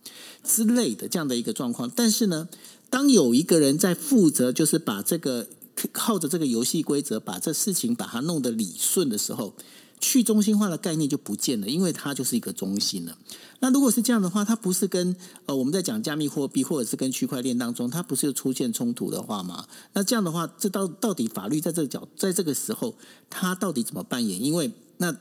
[0.43, 2.47] 之类的这样的一个状况，但是呢，
[2.89, 5.47] 当有一个人在负责，就是把这个
[5.87, 9.53] 靠着这个游戏规则，把这事情把它弄得理顺的时候，
[9.99, 13.17] 去中心化的概念就不见了，因为它就是一个中心了。
[13.59, 15.15] 那如果是这样的话，它不是跟
[15.45, 19.67] 呃我们在讲加密货币或者是跟区块链当中，它不是又出现冲突的话吗？
[19.93, 22.95] 那这样的话，这到到底法律在这个角，在这个时候，
[23.29, 24.41] 它到底怎么扮演？
[24.41, 25.15] 因为那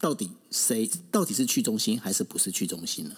[0.00, 3.12] 到底谁到底是去中心还是不是去中心呢？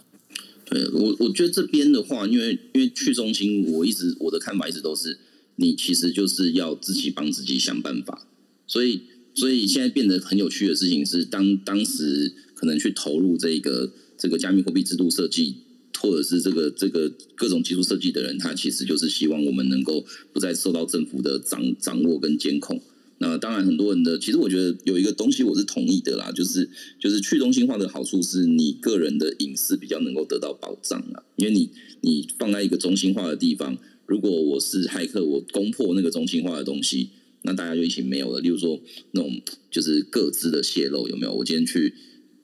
[0.66, 5.18] 对我，我觉得这边的话，因为因为去中心，我一直我的看法一直都是，
[5.56, 8.26] 你其实就是要自己帮自己想办法。
[8.66, 9.02] 所以，
[9.34, 15.56] 所以现在变得很有趣的事情是，当当时可能去投入这个这个加密货币制度设计，
[16.00, 22.80] 或者是这个这个各种技术设计的人，他其实就是希望我们能够不再受到政府的掌掌握跟监控。
[23.18, 37.10] 那当然，很多人的其实我觉得有一个东西我是同意的啦，就是就是去中心化的好处是你个人的隐私比较能够得到保障啊，因为你你放在一个中心化的地方，如果我是骇客，我攻破那个中心化的东西，
[37.42, 38.40] 那大家就一起没有了。
[38.40, 38.80] 例如说
[39.12, 39.40] 那种
[39.70, 41.32] 就是各自的泄露有没有？
[41.34, 41.94] 我今天去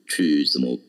[0.07, 0.79] 去什么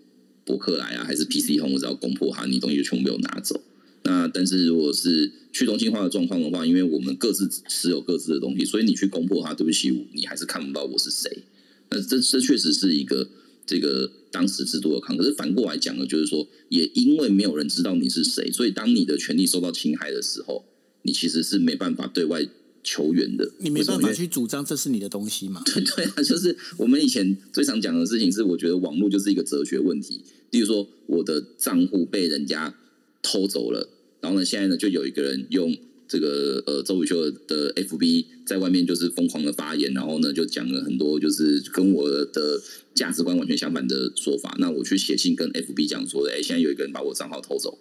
[0.45, 3.61] 博客来啊，还是 PC 通，我只要攻破它，你东西就全部被我拿走。
[4.05, 11.45] 那但是如果是去中心化的状况的话，因为我们各自持有各自的东西，所以你去攻破它，对不起，你还是看不到我是谁。
[11.91, 13.29] 那这这确实是一个
[13.73, 15.17] 这个当时制度的抗。
[15.17, 20.63] 可是反过来讲呢，就是说，也因为没有人知道你是谁，所以当你的权利受到侵害的时候，
[21.03, 22.47] 你其实是没办法对外
[22.85, 23.51] 求援的。
[23.61, 25.63] 你没办法去主张这是你的东西嘛？
[25.65, 30.21] 对对啊，就是我们以前最常讲的事情是，我觉得网络就是一个哲学问题。
[30.51, 32.75] 例如说，我的账户被人家
[33.23, 33.89] 偷走了。
[34.21, 35.75] 然后呢，现在呢就有一个人用
[36.13, 42.61] 这个呃周宇秀的 FB 在外面就是疯狂的发言，然后呢就讲了很多就是跟我的
[42.95, 44.55] 价值观完全相反的说法。
[44.59, 47.79] 那我去写信跟 FB 讲说，哎，现在有一个人把我账号偷走。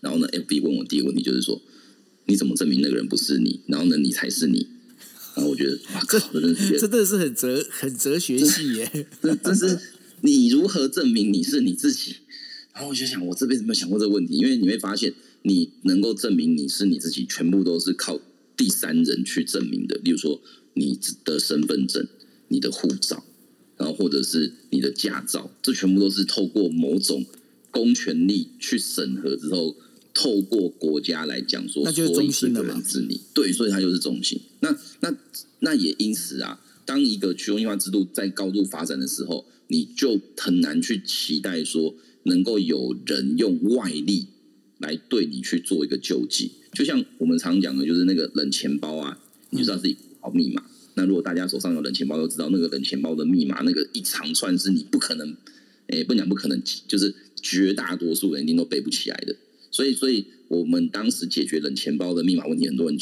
[0.00, 1.60] 然后呢，FB 问我第一个问题就是说，
[2.26, 3.60] 你怎么证明那个人不是你？
[3.66, 4.68] 然后呢，你才是你？
[5.34, 9.06] 然后我觉得，哇靠，真的是这真的是很哲很哲学系耶。
[9.20, 9.76] 这这是
[10.20, 12.14] 你如何证明你是你自己？
[12.72, 18.20] 然后我就想，我这辈子没有想过这个问题，因为你会发现，你能够证明你是你自己，全部都是靠
[18.56, 19.96] 第三人去证明的。
[20.04, 20.40] 例如说，
[20.74, 22.06] 你的身份证、
[22.48, 23.24] 你的护照，
[23.76, 27.24] 然后或者是你的驾照，这全部都是透过某种
[27.70, 29.76] 公权力去审核之后，
[30.14, 34.40] 透过国家来讲说，那就是中心的嘛这个人是你，对，所以它就是中心。
[34.60, 35.16] 那那
[35.60, 44.26] 那也因此啊，当一个去中心化制度在高度发展的时候，你就很难去期待说能够有人用外力
[44.82, 46.52] 来对你去做一个救济。
[46.74, 49.18] 就像我们常讲的，就是那个冷钱包啊，
[49.50, 50.62] 你就知道自己好密码。
[50.94, 55.34] 那如果大家手上有冷钱包，都知道那个冷钱包的密码，那个一长串是你不可能，
[55.86, 59.34] 诶，不讲不可能，就是绝大多数人一定都背不起来的。
[59.70, 62.98] 所以，所以我们当时解决冷钱包的密码问题，很多人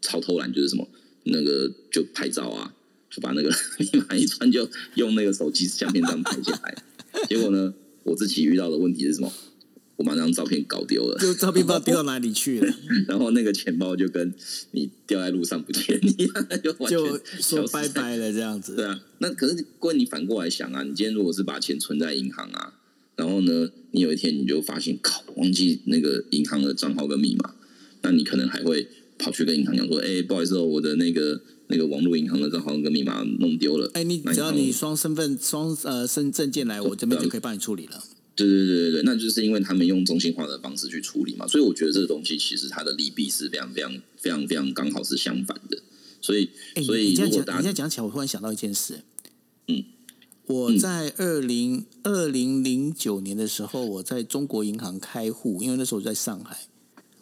[0.00, 0.88] 超偷懒，就是什么
[1.24, 2.74] 那个就拍照啊，
[3.10, 6.76] 就把那个密码一串，就用那个手机相片这样拍下来。
[7.28, 9.32] 结果呢，我自己遇到的问题是什么？
[10.02, 12.74] 我把那张照片搞丢了，就照片不知道丢到哪里去了，
[13.06, 14.34] 然后那个钱包就跟
[14.72, 18.74] 你掉在路上不见一样，就完就说拜拜了这样子。
[18.74, 22.74] 对啊，那可是各位，你反过来想啊，你今天如果是把钱存在银行啊，
[23.14, 27.54] 然后呢，你有一天你就发现，靠，忘记那个银行的账号跟密码，
[28.02, 28.88] 那你可能还会
[29.18, 33.88] 跑去跟银行讲说，哎、不好意思哦，我的那个那个网络银行的账号跟密码弄丢了。
[33.94, 38.02] 哎，你只要你双身份双呃身证件来，我这边就可以帮你处理了。
[38.44, 45.78] 对对对对对，那就是因为他们用中心化的方式去处理嘛，所以我觉得这个东西其实它的利弊是非常非常非常非常刚好是相反的，
[46.20, 49.00] 所以哎，所以你这样讲，你如果大家讲起来，我突然想到一件事。
[49.68, 49.84] 嗯，
[50.46, 56.66] 我在二零二零零九年的时候，我在中国银行开户，因为那时候我在上海，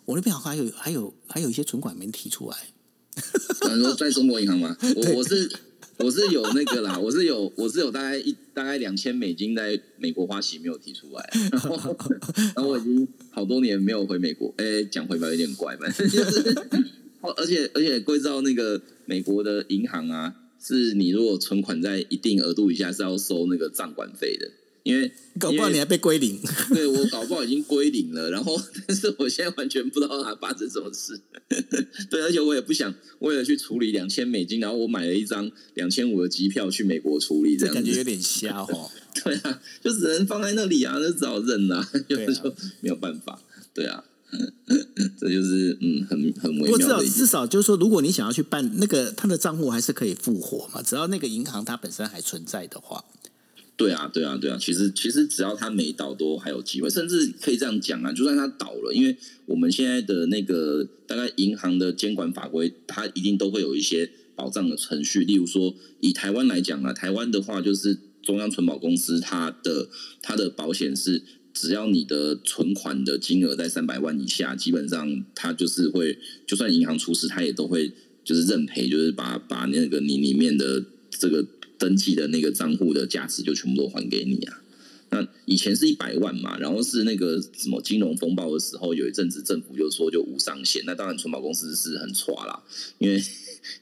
[0.06, 2.56] 我那边好像还有还有还有一些存款没提出来。
[3.74, 4.74] 你说在中国银行吗？
[4.96, 5.50] 我 我是
[6.02, 11.96] 我是有那个啦，我是有我是有大概一大概两千美金在美国花旗没有提出来，然后
[12.54, 16.54] 然后我已经好多年没有回美国，哎，讲回来有点怪，嘛就是，
[17.36, 24.50] 而且而且贵照那个美国的银行啊，是你如果存款在一定额度以下是要收那个账管费的，
[24.82, 26.40] 因为搞不好你还被归零。
[26.72, 31.20] 对我搞不好已经归零了，然后 但是我现在完全不知道它发生什么事。
[32.10, 37.80] 对，而且我也不想为了去处理两千美金，然后我买了一张两千五的机票去美国处理，这样子。
[37.82, 38.90] 感觉有点瞎哦。
[39.24, 43.42] 对啊，就只能放在那里啊，那只好认啦、就就没有办法。
[43.74, 44.04] 对啊，
[45.18, 53.04] 这就是嗯，很很微不过至少至少就是说，如果你想要去办那个，他的账户还是可以复活嘛，只要那个银行它本身还存在的话。
[53.80, 59.16] 对啊，对啊，对啊，其实其实只要他没倒，都还有机会，甚至可以这样讲啊，就算他倒了，因为
[59.46, 69.88] 我们现在的那个大概银行的监管法规，它一定都会有一些保障的程序，例如说以台湾来讲啊，台湾的话就是中央存保公司它的
[70.20, 71.22] 它的保险是。
[71.52, 76.16] 只要你的存款的金额在三百万以下，基本上它就是会，
[76.46, 77.92] 就算银行出事，它也都会
[78.24, 81.44] 就是认赔，就是把把那个你里面的这个
[81.80, 84.62] 登记的那个账户的价值就全部都还给你啊。
[85.12, 92.62] 那以前是一百万嘛，然后是那个什么金融风暴的时候，有一阵子政府就说就无上限，那当然存保公司是很差啦，
[92.98, 93.20] 因为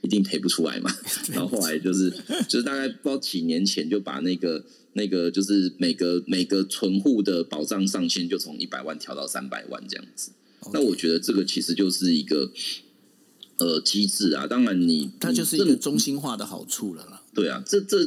[0.00, 0.90] 一定赔不出来嘛。
[1.30, 2.10] 然后后来就是
[2.48, 10.30] 就是大概不知道几年前就把那个那个就是每个每个存户的保障上限就从一百万调到三百万这样子。
[10.72, 12.50] 那我觉得这个其实就是一个
[13.58, 17.22] 呃机制啊，当然你它就是一个中心化的好处了啦。
[17.38, 18.02] 对啊，这这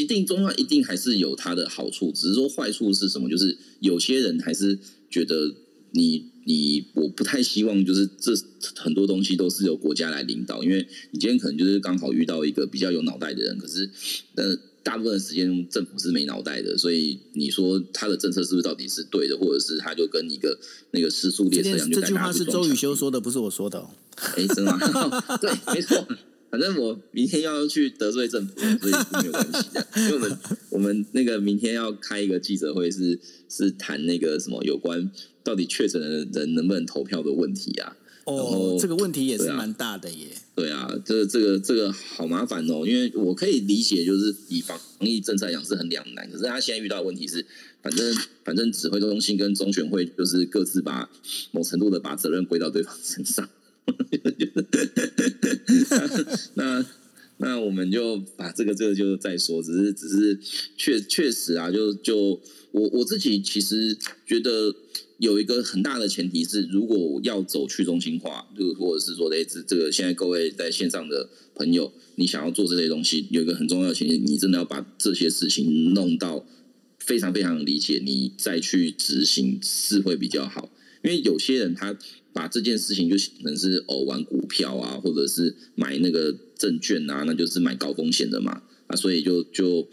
[0.00, 3.28] 一定中药一定还是有它的好处，只是说坏处是什么？
[3.28, 4.78] 就是有些人还是
[5.10, 5.54] 觉得
[5.92, 8.32] 你你我不太希望，就是这
[8.76, 13.90] 很多东西都是由国家来领导，因为你今天可能就是刚好遇到一个比较有脑袋的人，可是
[14.34, 20.58] 呃大部分的时间政府是没脑袋的，所以你说他的政策是不是到底是对的，或者是他就跟一个
[20.92, 23.90] 那个失速列车一样，这句话是周宇家去撞墙修说的，不是我说的哦。
[24.36, 24.78] 哎，真的吗？
[25.42, 26.06] 对，没错。
[26.50, 29.86] 反正我明天要去得罪政府， 所以没有关系的。
[29.96, 30.38] 因为我们
[30.70, 33.18] 我们那个明天要开一个记者会是，
[33.48, 35.10] 是谈那个什么有关
[35.42, 36.08] 到底确诊的
[36.40, 37.96] 人能不能投票的问题啊。
[38.24, 40.26] 哦，这个问题也是蛮大的耶。
[40.56, 46.28] 对啊，这这个这个好麻烦哦，因为我可以理解，就是以防疫政策来讲是很两难。
[46.28, 47.46] 可是他现在遇到的问题是，
[47.82, 51.08] 反正反正指挥中心跟中选会就是各自把
[51.52, 53.48] 某程度的把责任归到对方身上。
[56.54, 56.84] 那
[57.38, 60.38] 那我们就把这个这个就再说，只是只是
[60.76, 62.40] 确确实啊，就就
[62.72, 64.74] 我我自己其实觉得。
[65.18, 76.46] 有一个很大的前提是，如果要走去中心化，就或者是说，哎，这这个现在各位在线上的朋友，你想要做这些东西，有一个很重要的前提，你真的要把这些事情弄到
[76.98, 80.70] 非常非常理解，你再去执行是会比较好。
[81.02, 81.98] 因为有些人他
[82.36, 89.88] 把这件事情就可能是哦玩股票啊，或者是买那个证券啊，那就是买高风险的嘛，啊，所以就就。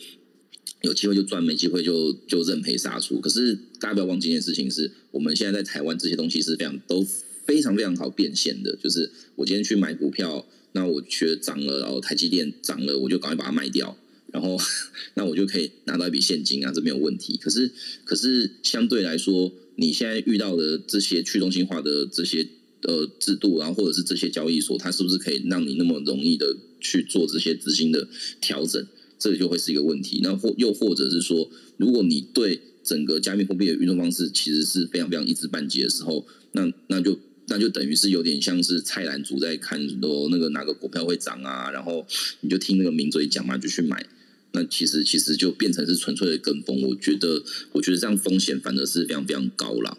[0.83, 3.17] 有机会就赚，没机会就就认赔杀出。
[3.21, 7.01] 可是大家不要忘记一件事情，是我们现在在台湾这些东西是非常都
[7.45, 8.75] 非常非常好变现的。
[8.75, 13.97] 就是我今天去买股票，那我觉得涨了，然后台积电涨了，我就赶快把它卖掉，
[14.33, 14.57] 然后
[15.15, 17.37] 那我就可以拿到一笔现金啊，这没有问题。
[17.37, 17.71] 可是
[18.03, 22.45] 可是相对来说，你现在遇到的这些去中心化的这些
[22.81, 28.07] 呃制度，然后或者是这些交易所，它是不是可以让你那么容易的去做这些资金的
[28.41, 28.85] 调整？
[29.19, 37.17] 这个就会是一个问题，那或又或者是说，如果你对整个加密货币的运作方式其实是非常非常一知半解的时候，那那就
[37.47, 42.05] 那就等于是有点像是菜篮族在看说那个哪个股票会涨啊，然后
[42.41, 44.05] 你就听那个名嘴讲嘛，就去买，
[44.53, 46.81] 那其实其实就变成是纯粹的跟风。
[46.83, 47.43] 我觉得
[47.73, 49.97] 我觉得这样风险反而是非常非常高了。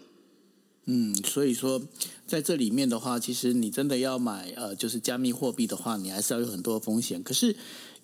[0.87, 1.81] 嗯，所以说
[2.27, 7.21] 在这里面的话，其实你真的要买呃，就是加密货币的话，你还是要有很多风险。
[7.21, 7.55] 可是。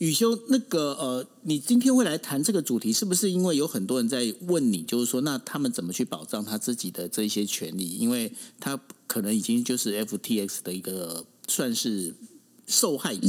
[0.02, 7.88] 宇修，那个呃，你今天会来谈这个主题，是不是因为有很多人在问你，就是说，那他们怎么去保障他自己的这些权利？
[7.88, 12.16] 因为他可能已经就是 FTX 的一个算是
[12.66, 13.28] 受害者，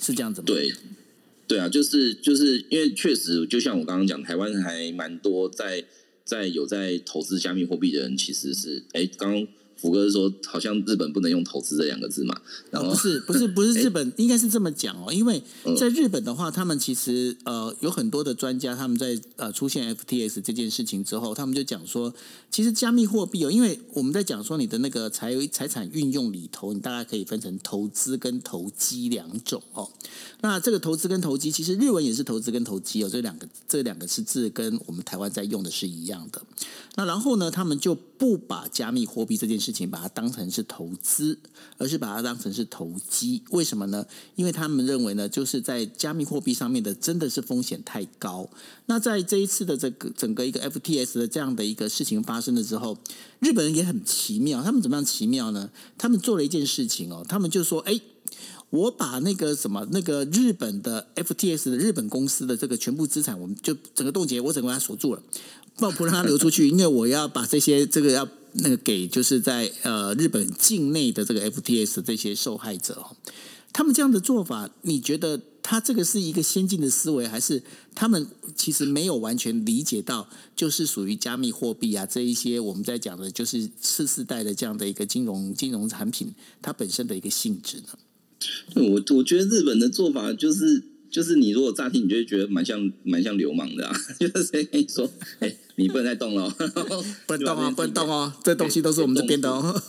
[0.00, 0.46] 是这样子吗？
[0.46, 0.72] 对，
[1.46, 5.84] 对啊，就是就是因为确实，就像我刚刚讲，台湾还蛮多在
[6.24, 9.46] 在有在投资加密货币的人，其实是哎刚。
[9.76, 12.34] 福哥说：“好像日本不能用投资这两个字嘛？”
[12.70, 15.12] 然后不是不是不是日本，应该是这么讲哦。
[15.12, 15.42] 因为
[15.78, 22.12] 在日本的话，他们其实呃有很多的专家，他们在呃出现 FTS 这件事情之后，他们就讲说，
[22.50, 29.88] 其实加密货币哦，因为我们在讲说你的那个财财产运用里头，你大概可以分成投资跟投机两种哦。
[30.40, 36.42] 那这个投资跟投机，其实日文也是投资跟投机哦，这两个这两个是字跟我们台湾在用的是一样的。
[36.94, 41.36] 那然后呢，他们就不把加密货币这件事事情把它当成是投资，
[41.76, 43.42] 而是把它当成是投机。
[43.50, 44.06] 为什么呢？
[44.36, 48.48] 因为他们认为呢，就是在加密货币上面的真的是风险太高。
[48.86, 52.96] 那在这一次的这个整个一个 FTS 的这样的一个事情发生了之后，
[53.40, 55.70] 日本人也很奇妙，他们怎么样奇妙呢？
[55.98, 58.00] 他们做了一件事情哦，他们就说：“哎。”
[58.70, 65.22] 我把那个什么那个日本的 FTS 的日本公司的这个全部资产，我们就整个冻结，我整个把它锁住了，
[65.76, 73.06] 不不让它流出去，因为我要把这些这个要那个给就是在呃日本境内的这个 FTS 这些受害者，
[73.72, 77.62] 他们这样的做法，你觉得他这个是一个先进的思维，还是
[77.94, 78.26] 他们
[78.56, 87.98] 其实没有完全理解到，就是属于加密货币啊这一些我们在讲的就是次世代的这样的一个金融金融产品，它本身的一个性质呢？
[88.74, 96.48] 我我觉得日本的做法就是就是你如果乍听你就会觉得蛮像蛮像流氓的啊， 就是谁跟你说， 哎，你不能再动了，
[97.26, 99.82] 不能动啊，不能动哦，这东西都是我们这边的哦。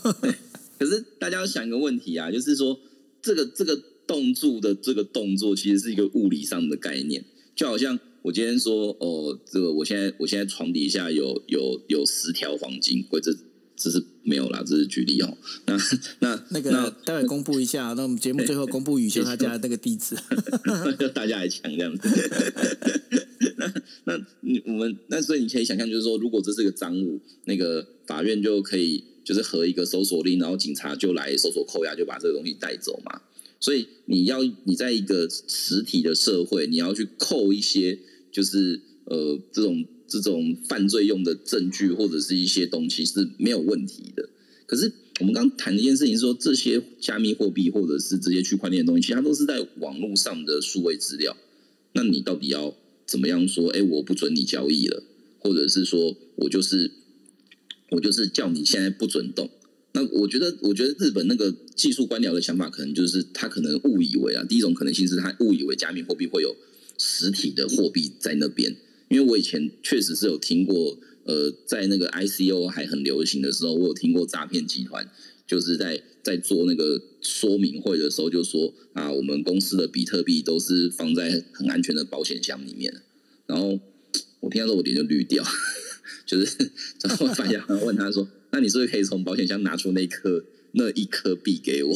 [0.80, 2.80] 可是大家要想一个问题啊，就是说
[3.22, 13.36] 这个这个动作的这个动作其实是一个物理上的概念，就好像我今天说哦，这个我现在我现在床底下有有有十条黄金，或者。
[13.78, 15.38] 只是没有啦，只是举例哦。
[15.68, 15.78] 那
[16.20, 20.16] 那那个待会公布一下，那我们节目 最后公布宇修他家的那个地址，
[21.14, 22.10] 大家来抢这样子。
[23.58, 23.74] 那
[24.06, 33.22] 那你我们那所以你可以想象，就是说，如果这是个赃物，那个法院就可以就是合一个搜索令，然后警察就来搜索扣押，就把这个东西带走嘛。
[33.60, 38.00] 所以你要你在一个实体的社会，你要去扣一些
[38.32, 39.86] 就是呃这种。
[40.08, 44.30] 这种犯罪用的证据或者是一些东西是没有问题的。
[44.66, 51.36] 可是我们刚谈的一件事情，说这些加密货币或者是这些区块链的东西，其实都是在网络上的数位资料。
[51.94, 53.70] 那你到底要怎么样说？
[53.70, 55.04] 哎，我不准你交易了，
[55.40, 56.92] 或者是说我就是
[57.92, 59.50] 我就是叫你现在不准动？
[59.94, 66.56] 那我觉得，我觉得日本那个技术官僚的想法，可能就是他可能误以为啊，第一种可能性是他误以为加密货币会有
[67.00, 68.76] 实体的货币在那边。
[69.10, 75.10] 因为我以前确实是有听过，呃，在那个 ICO 还很流行的时候，我有听过诈骗集团
[75.46, 82.94] 就是在在做那个说明会的时候就说啊，我们公司的比特币都是放在很安全的保险箱里面。
[83.46, 83.80] 然后
[84.42, 85.44] 我听到这我脸就绿掉，
[86.26, 90.44] 就是然后发现问他说，那你是不是可以从保险箱拿出那颗？
[90.78, 91.94] 那一颗币给我，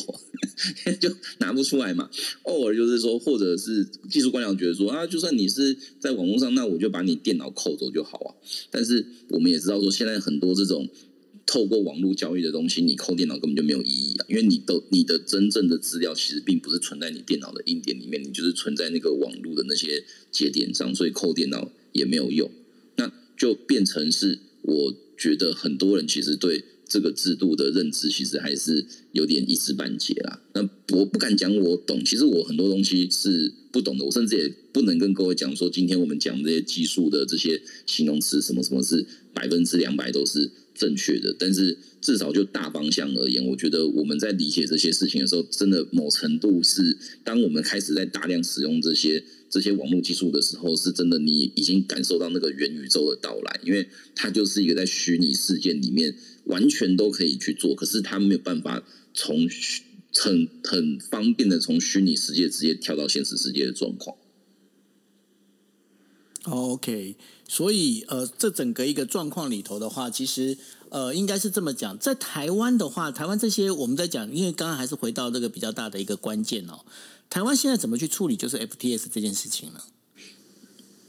[1.00, 2.10] 就拿不出来嘛。
[2.44, 8.34] 偶尔就是说，或者是技术官僚觉得说啊，就算你是在网络上，那我就把你电脑扣走就好啊。
[8.72, 10.90] 但是我们也知道说，现在很多这种
[11.46, 22.50] 透过网络交易的东西，你扣电脑根本就没有意义啊，因为你都你的真正的资料其实并不是存在你电脑的硬点里面，你就是存在那个网络的那些节点上，所以扣电脑也没有用。
[22.96, 26.66] 那就变成是，我觉得很多人其实对。
[26.92, 30.42] 这个制度的认知其实还是有点一知半解啦。
[30.54, 34.04] 那我不敢讲我懂，其实我很多东西是不懂的。
[34.04, 41.34] 我甚至也不能跟各位讲说，今天我们讲这些技术的这些形容词，什么什么是百分之两百都是正确的。
[41.40, 49.24] 但是至少就大方向而言，我觉得我们在理解这些事情的时候，真的某程度是，当我们开始在大量使用这些。
[49.52, 53.86] 这些网络技术的时候，是真的，你已经感受到那个元宇宙的到来，因为
[54.16, 56.16] 它就是一个在虚拟世界里面
[56.46, 58.84] 完全都可以去做，可是他没有办法
[59.14, 59.48] 从
[60.14, 64.18] 很很方便的从虚拟世界直接跳到现实世界的状况。
[66.44, 67.16] OK，
[67.48, 70.58] 所以呃，这整个一个状况里头的话，其实
[70.90, 76.84] 呃，应该是这么讲，在台湾的话，台湾这些我们在讲，因为刚刚还是回到这个比较大的一个关键哦。
[77.30, 79.82] 台湾现在怎么去处理就是 FTS 这件事情呢？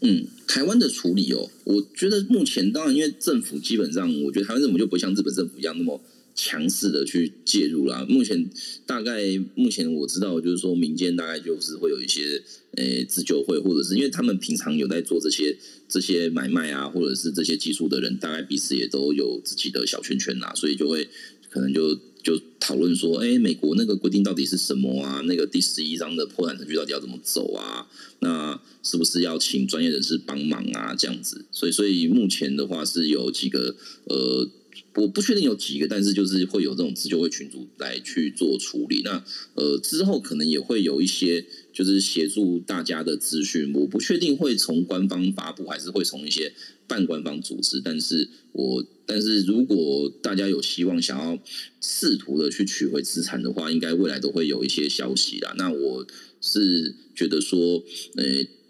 [0.05, 6.01] 嗯，台湾的处理哦，我觉得目前当然因为政府基本上，我觉得台湾政府就不像日本政府一样那么
[6.35, 8.05] 强势的去介入啦。
[8.09, 8.51] 目前
[8.85, 9.23] 大概
[9.55, 12.43] 目前我知道就是说民间大概就是会有一些
[12.77, 15.57] 诶自救会，或者是因为他们平常有在做这些
[15.89, 21.09] 这些买卖啊，或者是这些技术的人，大概彼此也都有自己的小圈圈呐，所以就会
[21.49, 21.99] 可能就。
[22.23, 25.21] 就讨论说，哎，美国那个规定到底是什么啊？
[25.27, 27.89] 那个第十一章的破产程序到底要怎么走啊？
[28.21, 30.95] 那是不是要请专业人士帮忙啊？
[30.95, 34.49] 这样子，所以，所以目前的话是有几个，呃，
[34.95, 39.03] 我不确定有几个，但是就是会有这种自救会群组来去做处理。
[39.05, 41.45] 那呃，之后可能也会有一些。
[41.73, 46.53] 就是协助大家的资讯，我不确定会从官方发布，还是会从一些
[46.87, 47.81] 半官方组织。
[47.83, 51.39] 但是我，但是如果大家有希望想要
[51.81, 55.55] 试图的去取回资产的话，应该未来都会有一些消息啦。
[55.57, 56.07] 那我
[56.41, 57.83] 是觉得说，
[58.17, 58.25] 呃，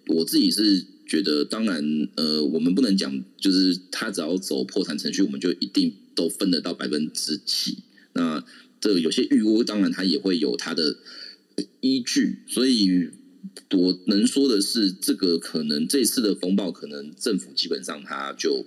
[0.06, 7.78] 我自己是觉得，当然，呃，我们不能讲，就是他只要走破产程序，我们就一定都分得到百分之几。
[8.12, 8.44] 那
[8.80, 10.98] 这有些预估，当然他也会有他的。
[11.80, 13.10] 依据，所以
[13.70, 18.64] 我能说的是，这个可能这次的风暴，可能政府基本上他就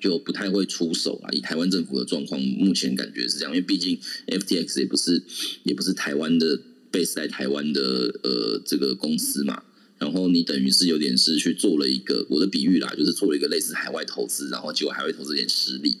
[0.00, 1.30] 就不太会出手啊。
[1.32, 5.22] 以台湾政府的状况，目前感觉是这样，因为毕竟 FTX 也不是
[5.64, 6.60] 也不是台湾的
[6.92, 9.62] base 在台湾的呃这个公司嘛。
[9.98, 15.96] 然后你等于是有点是去做了一个我的比喻啦，就是做了一个类似海外投资，然后结果海外投资点失利，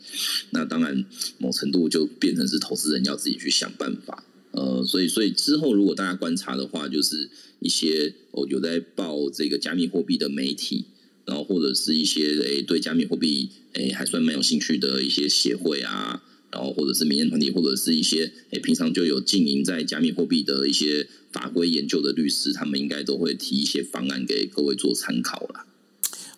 [0.50, 1.04] 那当然
[1.38, 4.24] 某程度就变成是投资人要自己去想办法。
[4.52, 10.84] 呃，所以，所以之后如果大家观察的话，就是一些哦有在报这个加密货币的媒体，
[11.24, 25.66] 然后或者是一些诶对加密货币诶还算蛮有兴趣的一些协会啊，然后或者是民间团体，或者是一些诶平常就有经营在加密货币的一些法规研究的律师，他们应该都会提一些方案给各位做参考了。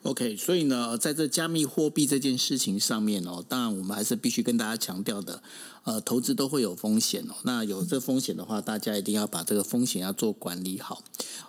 [0.05, 5.43] OK，所以呢，在这加密货币这件事情上面哦，当然我们还是必须跟大家强调的，
[5.85, 7.35] 呃，投资都会有风险哦。
[7.45, 11.03] 那有这风险的话，大家一定要把这个风险要做管理好。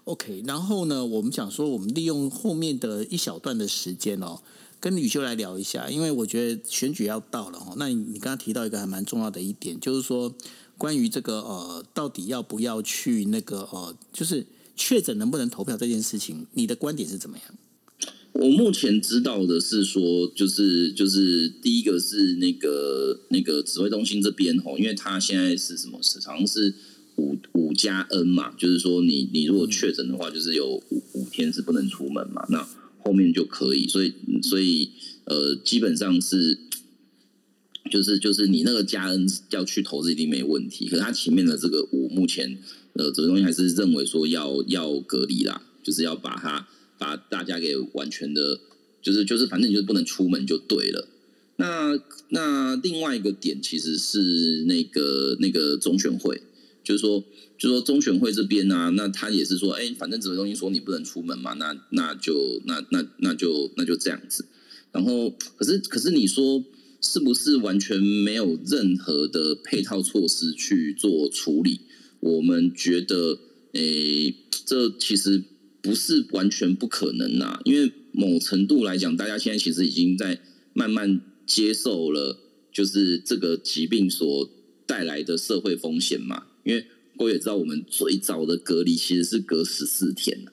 [0.06, 4.40] OK，然后呢，我们讲说，我们利用后面的一小段的时间哦，
[4.80, 7.74] 跟吕修来聊一下，因为我觉得选举要到了哦。
[7.76, 10.34] 那你刚刚提到一个还蛮重要的一点，就是说
[10.78, 14.48] 关于这个呃，到底要不要去那个呃，就是
[14.78, 17.48] 确诊能不能投票这件事情，你的观点是怎么样？
[18.38, 25.98] 我目前知道的是说，就是就是第一个是那个那个指挥中心这边吼，因为他现在是什么？
[26.26, 26.74] 好像是
[27.16, 32.68] 五五加 N 嘛，就是说你你如果确诊的话，就是有五五天是不能出门嘛，那
[33.00, 34.14] 后面就可以，所以
[34.44, 34.90] 所以
[35.24, 36.60] 呃，基本上是
[37.90, 42.58] 就是就是你那个加 N 要去投资一定没问题，可是他前面的这个五目前
[42.96, 46.68] 呃指挥中心还是认为说要要隔离啦，就是要把它。
[46.98, 48.60] 把大家给完全的，
[49.02, 51.08] 就是就是，反正你就不能出门就对了。
[51.58, 51.98] 那
[52.30, 56.42] 那另外一个点其实是那个那个中选会，
[56.84, 57.24] 就是说，
[57.58, 64.46] 就是说中选会这边呢，那他也是说，哎，反正指挥中心说你不能出门嘛，那那就那那那就那就这样子。
[64.92, 66.64] 然后，可是可是你说
[67.02, 71.82] 是不是完全没有任何的配套措施去做处理？
[72.20, 73.40] 我们觉得，
[73.74, 74.36] 诶，
[74.66, 75.44] 这其实
[75.86, 80.42] 不是完全不可能呐，因为某程度来讲，大家现在其实已经在
[80.74, 82.40] 慢慢接受了，
[82.72, 84.50] 就是这个疾病所
[84.88, 86.48] 带来的社会风险嘛。
[86.64, 90.46] 因为我也知道，我们最早的隔离其实是隔十四天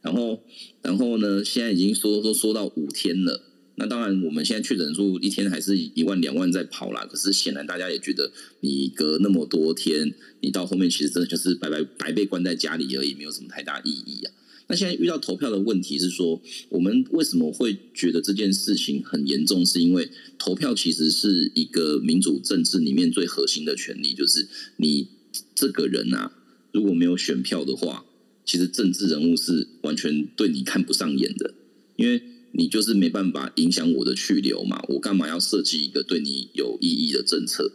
[0.00, 0.42] 然后，
[0.80, 3.42] 然后呢，现在已经说说说到五天了。
[3.74, 7.04] 那当然，我们现在确诊数一天还是一万两万在跑啦。
[7.04, 14.32] 可是显然大家也觉得，你隔那么多天，你到后面其实真的就是白白白被关在家里而已，没有什么太大意义啊。
[14.68, 19.64] 那现在遇到投票的问题是说，我们为什么会觉得这件事情很严重？
[19.64, 24.46] 是因为投票其实是一个民主政治里面最核心的权利，就是
[24.76, 25.08] 你
[25.54, 26.32] 这个人啊，
[26.72, 28.04] 如果没有选票的话，
[28.44, 31.54] 其实政治人物是完全对你看不上眼的，
[31.96, 32.22] 因为。
[32.52, 34.82] 你就是没办法影响我的去留嘛？
[34.88, 37.70] 我干嘛要设计一个对你有意义的政策？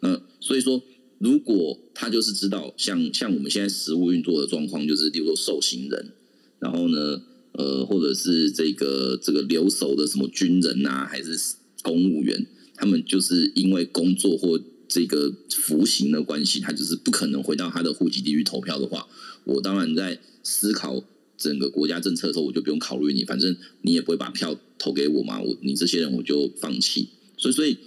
[0.00, 0.82] 那所以说，
[1.16, 6.12] 如果他就是知道，像像我们现在实务运作的状况，就是例如说受刑人，
[6.58, 11.38] 然后呢，呃，或者是这个这个留守的什么军人啊，还是
[11.82, 19.06] 公务员，他们就是因为工作或这个服刑的关系，他就是不可能回到他的户籍地去投票的话，
[19.44, 21.04] 我当然在思考。
[21.38, 25.40] 整个国家政策的时候，我就不用考虑你，反正你也不会把票投给我嘛。
[25.40, 27.10] 我你这些人我就放弃。
[27.36, 27.78] 所以，所以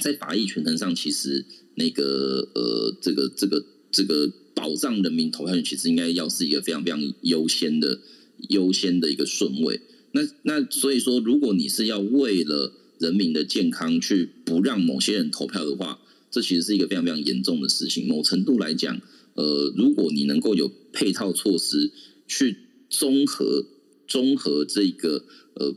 [0.00, 1.44] 在法益权衡上，其实
[1.76, 8.00] 那个呃，这个这个这个保障人民投票权，其实应该要是一个非常非常优先的
[8.48, 9.80] 优先的一个顺位。
[10.12, 18.06] 那那所以说，如果你是要为了人民的健康去不让某些人投票的话，这其实是一个非常非常严重的事情。
[18.08, 19.00] 某程度来讲，
[19.34, 21.90] 呃，如果你能够有配套措施。
[22.30, 22.58] 去
[22.90, 23.64] 综合
[24.06, 25.24] 综合这个
[25.54, 25.74] 呃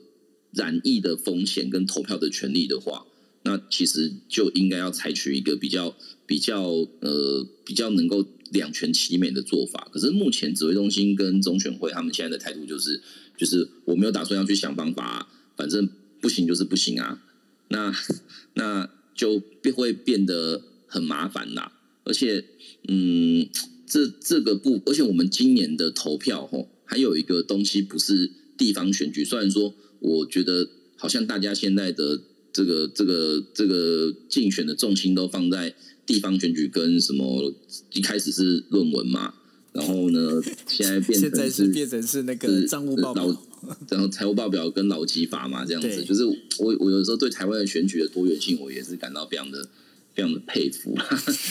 [0.52, 3.06] 染疫的风险跟投票的权利的话，
[3.44, 5.96] 那其实就应该要采取一个比较
[6.32, 6.64] 比较
[7.02, 9.90] 呃比较能够两全其美的做法。
[9.92, 13.02] 可是目前指挥中心跟中选会他们现在的态度就是，
[13.36, 15.28] 就是我没有打算要去想方法，
[15.58, 15.90] 反正
[16.22, 17.22] 不行就是不行啊。
[17.68, 17.94] 那
[18.56, 21.74] 那就变会变得很麻烦啦，
[22.06, 22.46] 而且
[22.88, 23.50] 嗯。
[23.94, 29.26] 这这个不，而且我们今年的投票吼，还有一个东西不是地方选举。
[29.26, 32.22] 虽然说，我觉得好像大家现在的
[32.54, 35.76] 这个这个这个竞选的重心都放在
[36.12, 37.54] 地方选举跟什么，
[37.94, 39.34] 一开始是论文嘛，
[39.74, 43.44] 然后呢， 现在变成是变成是那个账务报表，
[43.90, 46.04] 然后财务报表跟劳基法嘛，这样子。
[46.04, 46.38] 就是我
[46.80, 49.68] 我有时候对台湾的选举的多元性，我也是感到非常的
[50.14, 50.96] 非常的佩服。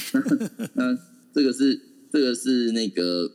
[0.74, 0.98] 那
[1.34, 1.80] 这个是。
[2.12, 3.30] 这个是那个，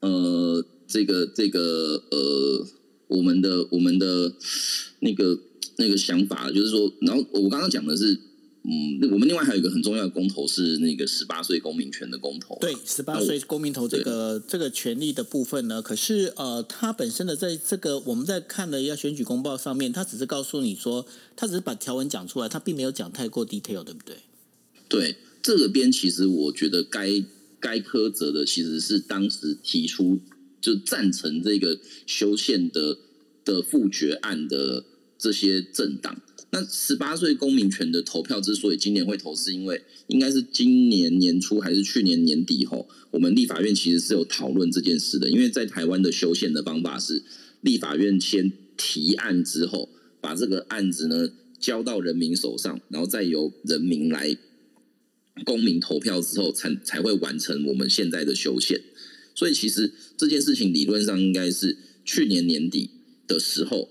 [0.00, 2.66] 呃，这个这个呃，
[3.08, 4.34] 我们的我们的
[5.00, 5.40] 那个
[5.78, 8.14] 那个想法，就是说，然后我刚刚讲的是，
[8.68, 12.58] 嗯，我们另外还有一个很重要的公投是那个十八岁公民权的公投。
[12.60, 21.06] 对，十八岁公民投这个这个权利的部分呢，可是呃，它本身的在这个我们在看的要选举公报上面，它只是告诉你说，
[21.36, 24.16] 它只是把条文讲出来，它并没有讲太过 detail，对不对？
[24.88, 27.24] 对，这个边其实我觉得该。
[27.58, 30.20] 该苛责的其实是当时提出
[30.60, 32.98] 就赞成这个修宪的
[33.44, 34.84] 的复决案的
[35.18, 36.20] 这些政党。
[36.50, 45.28] 那十八岁公民权的投票之所以今年会投，是因为应该是今年年初还是去年年底后，我们立法院其实是有讨论这件事的。
[45.28, 47.22] 因为在台湾的修宪的方法是，
[47.60, 49.88] 立法院先提案之后，
[50.20, 54.36] 把这个案子呢交到人民手上，然后再由人民来。
[55.44, 58.80] 公民投票之后，才才会完成我们现在的修宪。
[59.34, 61.76] 所以，其实这件事情理论上应该是
[62.06, 62.88] 去年年底
[63.26, 63.90] 的时候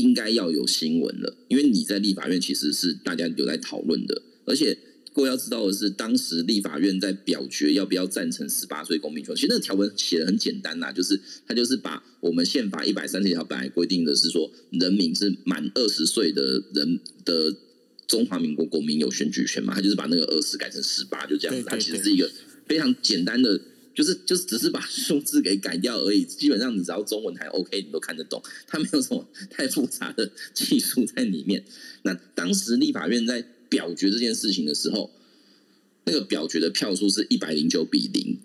[0.00, 1.36] 应该要有新闻了。
[1.48, 4.78] 因为你在立法院其实是大家有在讨论的，而且
[5.12, 9.34] 各位要知道的是，当时立法院在表决要不要赞成十八岁公民权。
[9.34, 17.54] 其实那个条文写的很简单呐，就是他就是把我们宪法一百三十条本来规定的是说，人民是满二十岁的人的。
[18.08, 19.74] 中华民国国民有选举权嘛？
[19.74, 21.62] 他就是把那个二十改成十八，就这样子。
[21.68, 22.30] 它其实是一个
[22.66, 23.60] 非常简单的，
[23.98, 26.24] 就是就是只是把数字给改掉而已。
[26.24, 28.40] 基本上你只要中文还 OK，你都看得懂。
[28.68, 31.64] 它没有什么太复杂的技术在里面。
[32.02, 35.10] 那当时立法院在表决这件事情的时候，
[36.04, 38.38] 那个表决的票数是一百零九比零。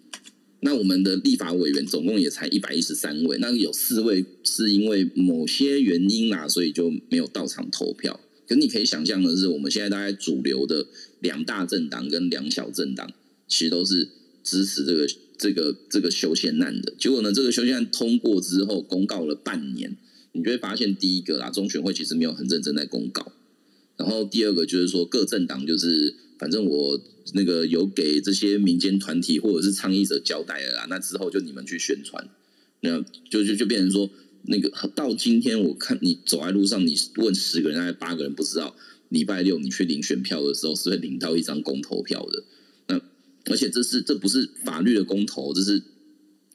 [0.61, 8.19] 那我们的立法委员总共也才一百一十三位，那有四位是因为某些原因啦，所以就没有到场投票。
[8.47, 10.87] 可你可以想象的是，我们现在大概主流的
[11.19, 13.13] 两大政党跟两小政党，
[13.47, 14.09] 其实都是
[14.43, 15.07] 支持这个
[15.43, 16.93] 这个这个修宪案的。
[16.97, 19.97] 结果呢，这个修宪案通过之后，公告了半年，
[20.31, 23.33] 你就会发现，第一个啦，中选会其实没有很认真在公告。
[23.97, 26.99] 然后第二个就是说各政党就是反正我
[27.33, 32.29] 那个有给这些民间团体或者是倡议者交代了啦，那之后就你们去宣传，
[32.79, 34.09] 那就就就变成说
[34.43, 38.75] 那个到今天我看你走在路上，你问十个人，大概八个人不知道
[39.09, 42.43] 礼拜六你去领选票的时候是会领到一张公投票的。
[43.45, 45.83] 那而且这是这不是法律的公投，这是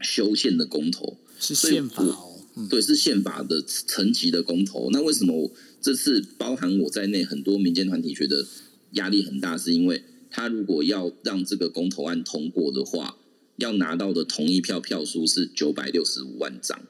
[0.01, 1.19] 修宪的公投。
[1.39, 2.35] 是宪法哦。
[2.57, 4.91] 嗯对，是宪法的层级的公投。
[4.91, 8.45] 那为什么这次包含我在内，很多民间团体觉得
[8.93, 13.17] 压力很大，是因为他如果要让这个公投案通过的话，
[13.59, 16.83] 要拿到的同意票票数是九百六十五万张。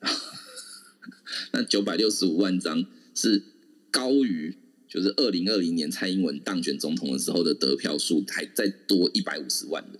[1.50, 3.42] 那九百六十五万张是
[3.90, 4.56] 高于
[4.94, 9.98] 就是二零二零年蔡英文当选总统的时候的得票数，还再多一百五十万的。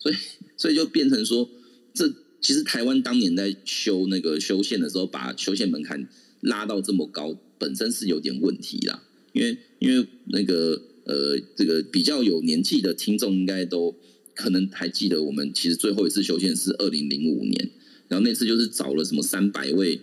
[0.00, 0.16] 所以，
[0.56, 1.48] 所以就变成说，
[1.94, 6.08] 这其实台湾当年在修那个修宪的时候，把修宪门槛
[6.40, 9.04] 拉到这么高，本身是有点问题啦。
[9.32, 13.94] 因为因为那个呃，这个比较有年纪的听众应该都
[14.34, 17.70] 可能还记得，我们其实最后一次修宪是二零零五年，
[18.08, 20.00] 然后那次就是找了什么三百位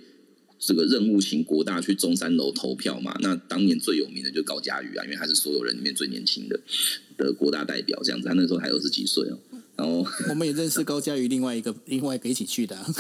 [0.60, 3.16] 这个任务型国大去中山楼投票嘛。
[3.22, 6.60] 那当年最有名的就是高嘉瑜啊，因为他是所有人里面最年轻的
[7.18, 9.39] 的国大代表，这样子，他那时候还二十几岁哦。
[9.76, 12.86] 然后我们也认识高嘉瑜另外一个另外一个一起去的啊、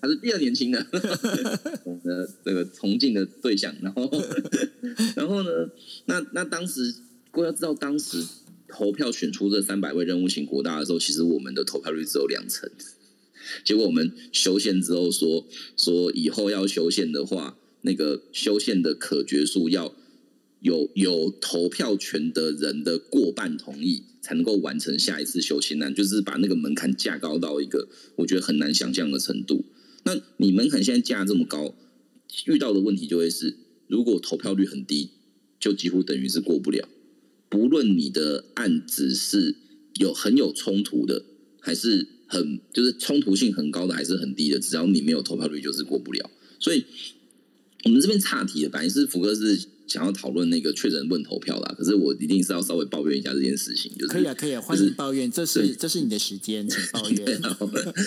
[0.00, 0.86] 他是第二年轻的，
[1.84, 3.74] 我们的这个崇敬的对象。
[3.82, 4.08] 然后，
[5.16, 5.50] 然后呢？
[6.06, 6.94] 那那当时，
[7.32, 8.24] 各位要知道，当时
[8.68, 12.70] 投票选出这三百位任务型国大的时候，其实我们的投票率只有两成。
[13.64, 19.94] 结果我们修宪之后说说以后要修宪的话，那个修宪的可决数要
[20.60, 29.64] 有有投票权的人的过半同意，才能够完成下一次修宪案，就是把那个门槛架高到一个我觉得很难想象的程度。
[30.04, 31.74] 那你门槛现在架这么高，
[32.46, 35.10] 遇到的问题就会是，如果投票率很低，
[35.58, 36.88] 就几乎等于是过不了。
[37.48, 39.56] 不论你的案子是
[39.98, 41.24] 有很有冲突的，
[41.60, 46.30] 还是很就是冲突性很高的，还是很低的，只要你没有投票率，就是过不了。
[46.58, 46.84] 所以
[47.84, 57.44] 我们这边岔题的，本来是福哥是想要讨论那个确诊问投票啦，可是我一定是要稍微抱怨一下这件事情，就是可以啊，可以啊，欢迎抱怨，这是这是你的时间，请抱 怨。
[57.44, 57.56] 啊，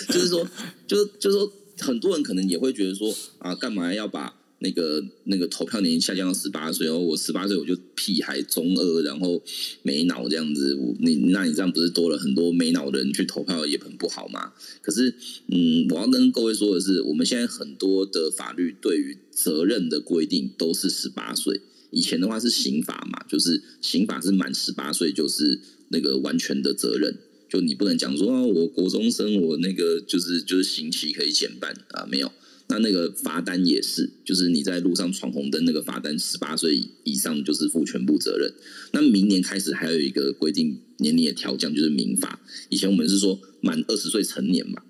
[0.08, 0.46] 就是说，
[0.86, 6.86] 就是就是说，很多人可能也会觉得说啊，干嘛要把那个那个投票年龄下降到十八岁？
[6.86, 9.42] 然后我十八岁我就屁孩中二，然后
[9.82, 14.52] 没脑这样子，我你那你这样不是多了很多没脑的人去投票也很不好吗？
[14.82, 15.14] 可是，
[15.48, 21.60] 嗯，我要跟各位说的是，我们现在很多的法律对于责任的规定都是十八岁。
[21.90, 25.58] 以前的话是刑法嘛，就是刑法是满十八岁就是
[25.88, 32.30] 那个完全的责任，就你不能讲说啊，我国中生我那个就是就是刑期可以减半啊，没有。
[32.70, 38.54] 那那个罚单也是，就是你在路上闯红灯那个罚单，十八岁以上就是负全部责任。
[38.92, 42.40] 那明年开始还有一个规定年龄的调降，就是民法。
[42.68, 44.82] 以前我们是说满二十岁成年嘛，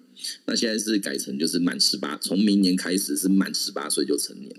[0.45, 4.55] 那现在是改成就是满十八，从明年开始是满十八岁就成年。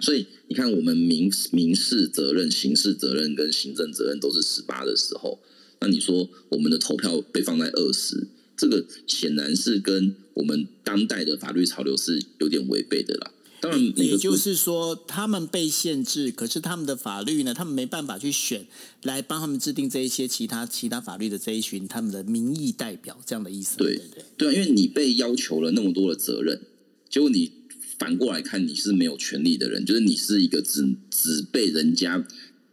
[0.00, 5.40] 所以你看，我们民民事责任、刑事责任跟行政责任都是十八的时候，
[5.80, 13.30] 那你说我们的投票被放在二十，这个显然是跟我们当代的法律潮流是有点违背的啦。
[13.60, 18.66] 当然，也就是说，他们被限制，可是他们的法律呢，他们没办法去选
[19.02, 23.78] 来帮他们制定这一些其他其他法律的这一群他们的民意代表，这样的意思。
[23.78, 24.24] 对对对。
[24.36, 26.60] 对啊，因为你被要求了那么多的责任，
[27.08, 27.52] 结果你
[27.98, 32.26] 反过来看，你是没有权利的人，就是你是一个只只被人家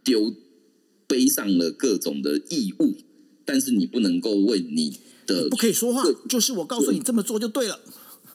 [0.04, 0.34] 丢
[1.06, 2.96] 背上了各种的义务，
[3.46, 7.80] 但是你不能够为你的不可以说话，就是我告诉你这么做就对了。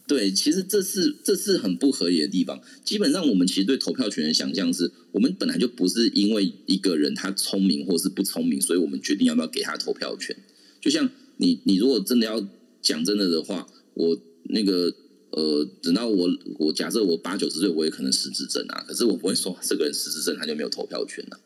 [0.08, 2.62] 对，其实这是这是很不合理的地方。
[2.86, 10.34] 基本上，我们其实对投票权的想象是，我们本来就不是因为一个人他聪明或是不聪明，所以我们决定要不要给他投票权。
[10.80, 12.48] 就像你，你如果真的要
[12.82, 14.94] 讲真的的话，我那个
[15.32, 21.38] 呃，等到我我假设我八九十岁，我也可能失智症啊，可是我不会说这个人失智症他就没有投票权啊，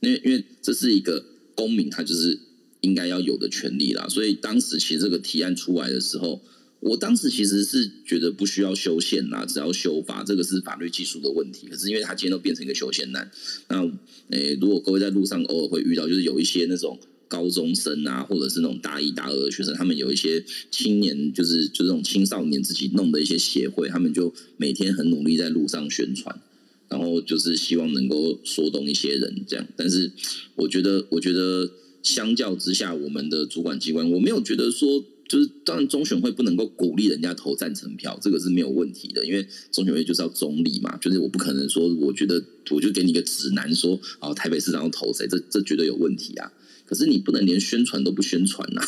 [0.00, 1.22] 因为因为这是一个
[1.54, 2.38] 公民，他就是
[2.86, 4.08] 应该要有的权利啦。
[4.08, 6.40] 所以当时其实这个提案出来的时候。
[6.78, 11.66] 我当时其实是觉得不需要修宪啦，只要修法，这个是法律技术的问题。
[11.68, 13.28] 可是因为他今天都变成一个修宪难，
[13.68, 13.82] 那
[14.30, 26.40] 诶，如果各位在路上偶尔会遇到，就是有一些那种高中生啊，或者是那种大一、大二的学生，他们有一些青年，就是就这种青少年自己弄的一些协会，他们就每天很努力在路上宣传，
[26.88, 29.66] 然后就是希望能够说动一些人这样。
[29.76, 30.12] 但是
[30.54, 31.68] 我觉得，我觉得
[32.06, 35.04] 相较之下，我们的主管机关，我没有觉得说。
[35.28, 42.40] 就是当然中选会不能够鼓励人家投赞成票，这个是没有问题的，因为中选会就是要中立嘛，就是我不可能说我觉得
[42.70, 46.52] 我就给你一个指南说哦台北市长要投谁，这这绝对有问题啊。
[46.84, 48.80] 可是你不能连宣传都不宣传呐，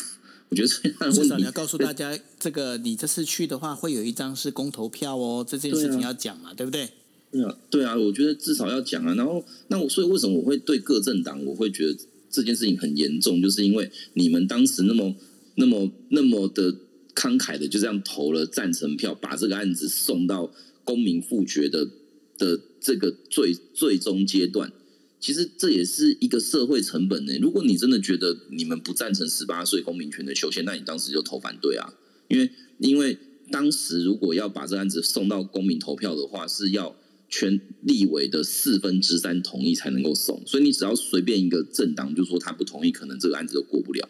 [0.47, 0.67] 我觉得
[1.11, 6.87] 至少你要告诉大家，这个你这次去的话会有一张是公投票哦，这件事情要讲嘛，对不对？
[7.33, 9.13] 对啊，对啊，我觉得至少要讲啊。
[9.15, 11.97] 然后，那我所以为什么我会对各政党我会觉得
[12.29, 15.15] 这件事情很严重，就是因为你们当时那么、
[15.55, 16.71] 那么、那么的
[17.15, 20.51] 慷慨的就这样投了赞成票，把这个案子送到
[20.83, 21.89] 公民复决的
[22.37, 24.71] 的这个最最终阶段。
[25.19, 27.37] 其实这也是一个社会成本呢。
[27.41, 31.93] 如果你真的觉得你们不赞成十八岁公民权的修宪，那你当时就投反对啊。
[32.27, 33.17] 因为因为
[33.51, 36.95] 当时如果要把这案子送到公民投票的话，是要。
[37.29, 44.09] 全立委的四分之三同意才能够送，所以你只要随便一个政党就说他不同意，可能这个案子都过不了。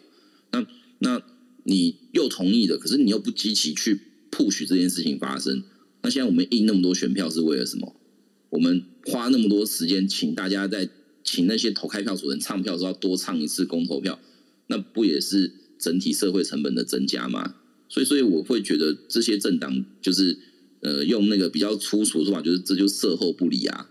[0.52, 0.66] 那
[1.00, 1.22] 那
[1.64, 4.00] 你又同意了，可是你又不积极去
[4.30, 5.62] push 这件事情发生。
[6.02, 7.94] 那现在我们印那么多选票是为了什么？
[8.48, 10.88] 我们花那么多时间请大家在
[11.22, 14.18] 请那些投开票所人唱票的时候多唱一次公投票，
[14.68, 17.56] 那不也是整体社会成本的增加吗？
[17.90, 20.38] 所以，所以我会觉得这些政党就是。
[20.80, 23.88] 呃，用那个比较粗俗的说法，就是这就售后不理啊，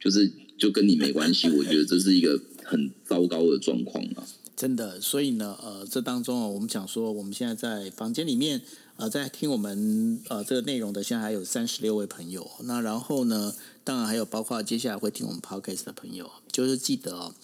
[0.00, 1.48] 就是就跟你没关系。
[1.48, 4.26] 我觉得这是一个很糟糕的状况啊。
[4.56, 8.62] 真的，所以呢，呃，这当中啊，我们讲说，我们现在在房间里面，
[8.96, 12.48] 呃，在听我们呃这个内容的，现在还有三十六位朋友。
[12.62, 17.34] 那然后呢，当然还有包括接下来会听我们 podcast 的朋友，就是记得。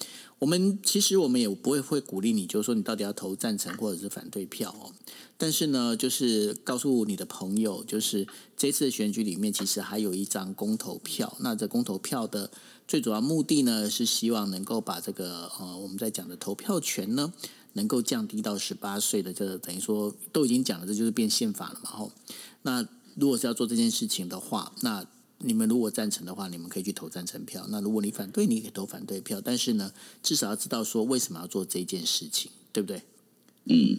[0.40, 4.90] 我们其实我们也不会会鼓励你，就是说你到底要投赞成或者是反对票哦。
[5.36, 8.26] 但是呢，就是告诉你的朋友，就是
[8.56, 11.36] 这次选举里面其实还有一张公投票。
[11.40, 12.50] 那这公投票的
[12.88, 17.32] 最主要目的呢，是希望能够把这个呃我们在讲的投票权呢，
[17.74, 21.90] 能够降低到十八岁的，这等于说都已经讲了，这就是变宪法了嘛。
[21.90, 22.12] 吼，
[22.62, 25.06] 那如果是要做这件事情的话，那
[25.42, 27.66] 你们如果赞成的话，你们可以去投赞成票。
[27.70, 29.40] 那如果你反对，你可以投反对票。
[29.40, 33.02] 但是呢，至少要知道说为什么要做这件事情，对不对？
[33.64, 33.98] 嗯，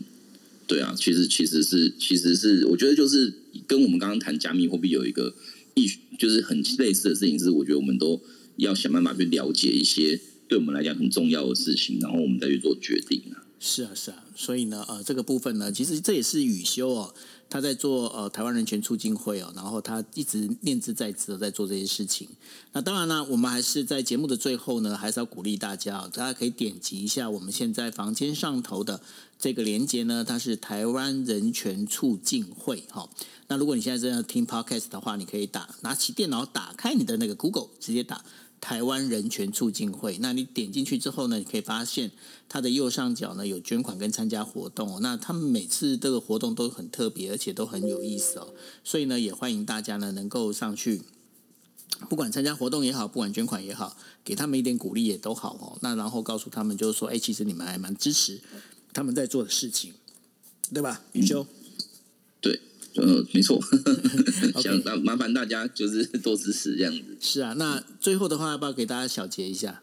[0.67, 3.33] 对啊，其实其实是其实是，我觉得就是
[3.65, 5.33] 跟我们刚刚谈加密货币有一个
[5.73, 5.87] 一，
[6.19, 8.21] 就是很类似的事情，是我觉得我们都
[8.57, 13.45] 要想办法去了解一些对我们来讲很重要的事情，然后我们再去做决定啊。
[13.59, 17.13] 是啊，是啊，所以呢，呃，这个部分呢，其实这也是雨修哦。
[17.51, 22.27] 他在做呃台湾人权促进会哦，然后他一直念兹在兹的在做这些事情。
[22.71, 29.01] 那当然呢，我们还是在节目的最后呢，还是要鼓励大家哦，大家可以点击一下我们现在房间上头的
[29.37, 33.09] 这个连接呢，它是台湾人权促进会哈。
[33.49, 38.23] 那如果你现在正在听 podcast 的话，你可以打拿起电脑打开你的那个 Google，直接打。
[38.61, 42.11] 台湾人权促进会，那你点进去之后呢，你可以发现
[42.47, 45.01] 它的右上角呢有捐款跟参加活动。
[45.01, 48.53] 那他们每次这个活动都很特别，而且都很有意思哦。
[48.83, 51.01] 所以呢，也欢迎大家呢能够上去，
[52.07, 55.77] 不管参加活动也好，不管捐款也好，给他们一点鼓励也都好哦。
[55.81, 58.39] 那然后告诉他们，就是说，哎，其实你们还蛮支持
[58.93, 59.93] 他们在做的事情，
[60.71, 61.01] 对吧？
[61.13, 61.47] 宇修。
[62.95, 63.57] 呃，没错，
[64.61, 67.17] 想麻麻烦大家就是多支持这样子。
[67.21, 69.81] 是啊，那最后的话要不要给大家小结一下？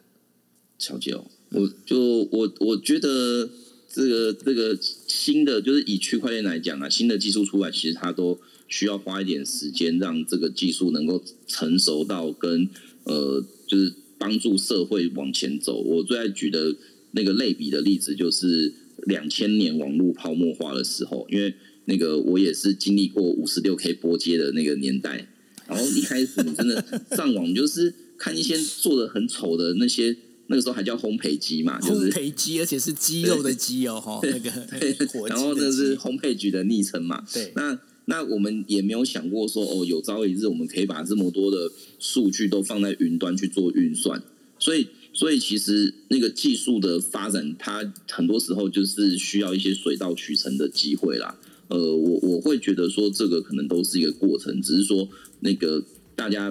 [0.78, 3.48] 小结哦，我就我我觉得
[3.90, 8.38] 这个这个新的就是以区块链来讲啊，新的技术出来，其实它都
[8.68, 12.68] 需要花一点时间，让这个技术能够成熟到跟
[13.04, 15.80] 呃，就是帮助社会往前走。
[15.80, 16.76] 我最爱举的
[17.12, 18.74] 那个类比的例子，就是
[19.06, 21.54] 两千年网络泡沫化的时候，因为。
[21.89, 25.26] 那个我也是经历过五十六 K 波接的那个年代，
[25.66, 26.84] 然后一开始你真的
[27.16, 30.14] 上网就是看一些做的很丑的那些，
[30.49, 34.51] 那个时候还叫烘焙机嘛，烘焙机，而且是鸡肉的鸡哦，哈，那个，
[35.28, 44.22] 然后那是烘焙局的昵称嘛，对，那那我们也没有想过说哦，有朝一日我们可以把这么多的数据都放在云端去做运算，
[44.59, 51.39] 所以所以其实那个技术的发展，它很多时候就是需要一些水到渠成的机会啦。
[51.69, 55.07] 呃，我我会觉得说这个可能都是一个过程，只是说
[55.41, 55.83] 那个
[56.16, 56.51] 大家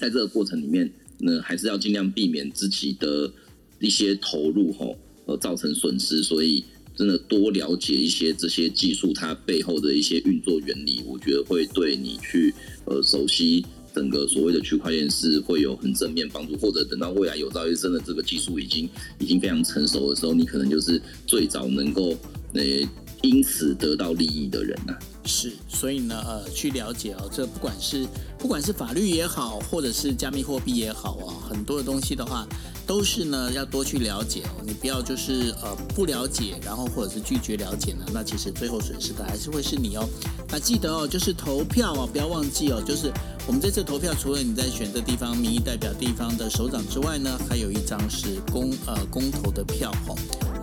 [0.00, 3.32] 在这个过程里面呢，还是要尽量避免自己的
[3.78, 6.24] 一些投入吼，呃，造成损失。
[6.24, 6.64] 所以
[6.96, 12.52] 真的多了解一些这些技术它背后的一些运作原理，我觉得会对你去
[12.86, 13.64] 呃熟悉
[13.94, 16.56] 整个所谓的区块链是会有很正面帮助。
[16.56, 18.88] 或者等到未来有朝一日真的这个技术已经
[19.20, 22.18] 已经非常成熟的时候，你可能就是最早能够
[22.54, 22.84] 诶。
[23.22, 24.94] 因此得到利益的人呐、
[25.24, 28.06] 是，所以呢，呃，去了解哦，这不管是
[28.38, 32.46] 不管是法律也好，或者是加密货币也好啊，很多的东西的话，
[32.86, 34.62] 都是呢要多去了解哦。
[34.64, 40.08] 你不要就是呃不了解，然后或者是拒绝了解呢，那其实最后损失的还是会是你哦。
[40.50, 43.10] 那记得哦，就是投票哦，不要忘记哦，就是
[43.46, 50.16] 我们这次投票，除了你在选这地方民意代表地方的首长之外呢，还有一张是公呃公投的票哦。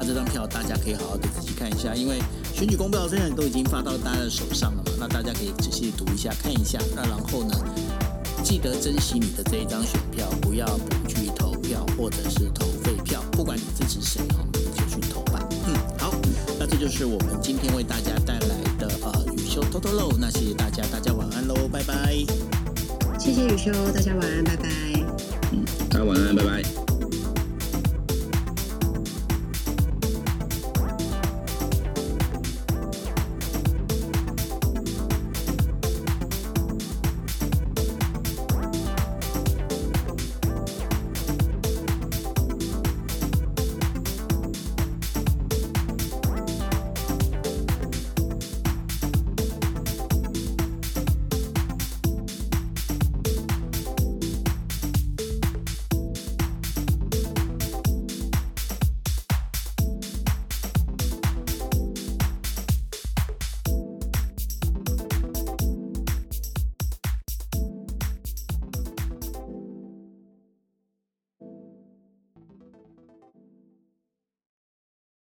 [0.03, 2.19] 那这张票大家可以好好的仔细看一下，因为
[2.53, 6.77] 选举公报虽然都已经发到大家的手上了嘛，那大家可以仔细读一下、看一下。
[6.93, 7.55] 那然后呢，
[8.43, 15.39] 记得珍惜你的这一张选票，不要不去投票或者是投废票，不管你支持谁哦，你就去投吧。
[15.67, 16.13] 嗯，好，
[16.59, 20.11] 那这就是我们今天为大家带来的呃雨修偷偷漏。
[20.19, 22.13] 那谢谢大家，大家晚安喽，拜拜。
[23.17, 24.67] 谢谢雨修，大家晚安，拜拜。
[25.53, 26.92] 嗯大家晚安，拜拜。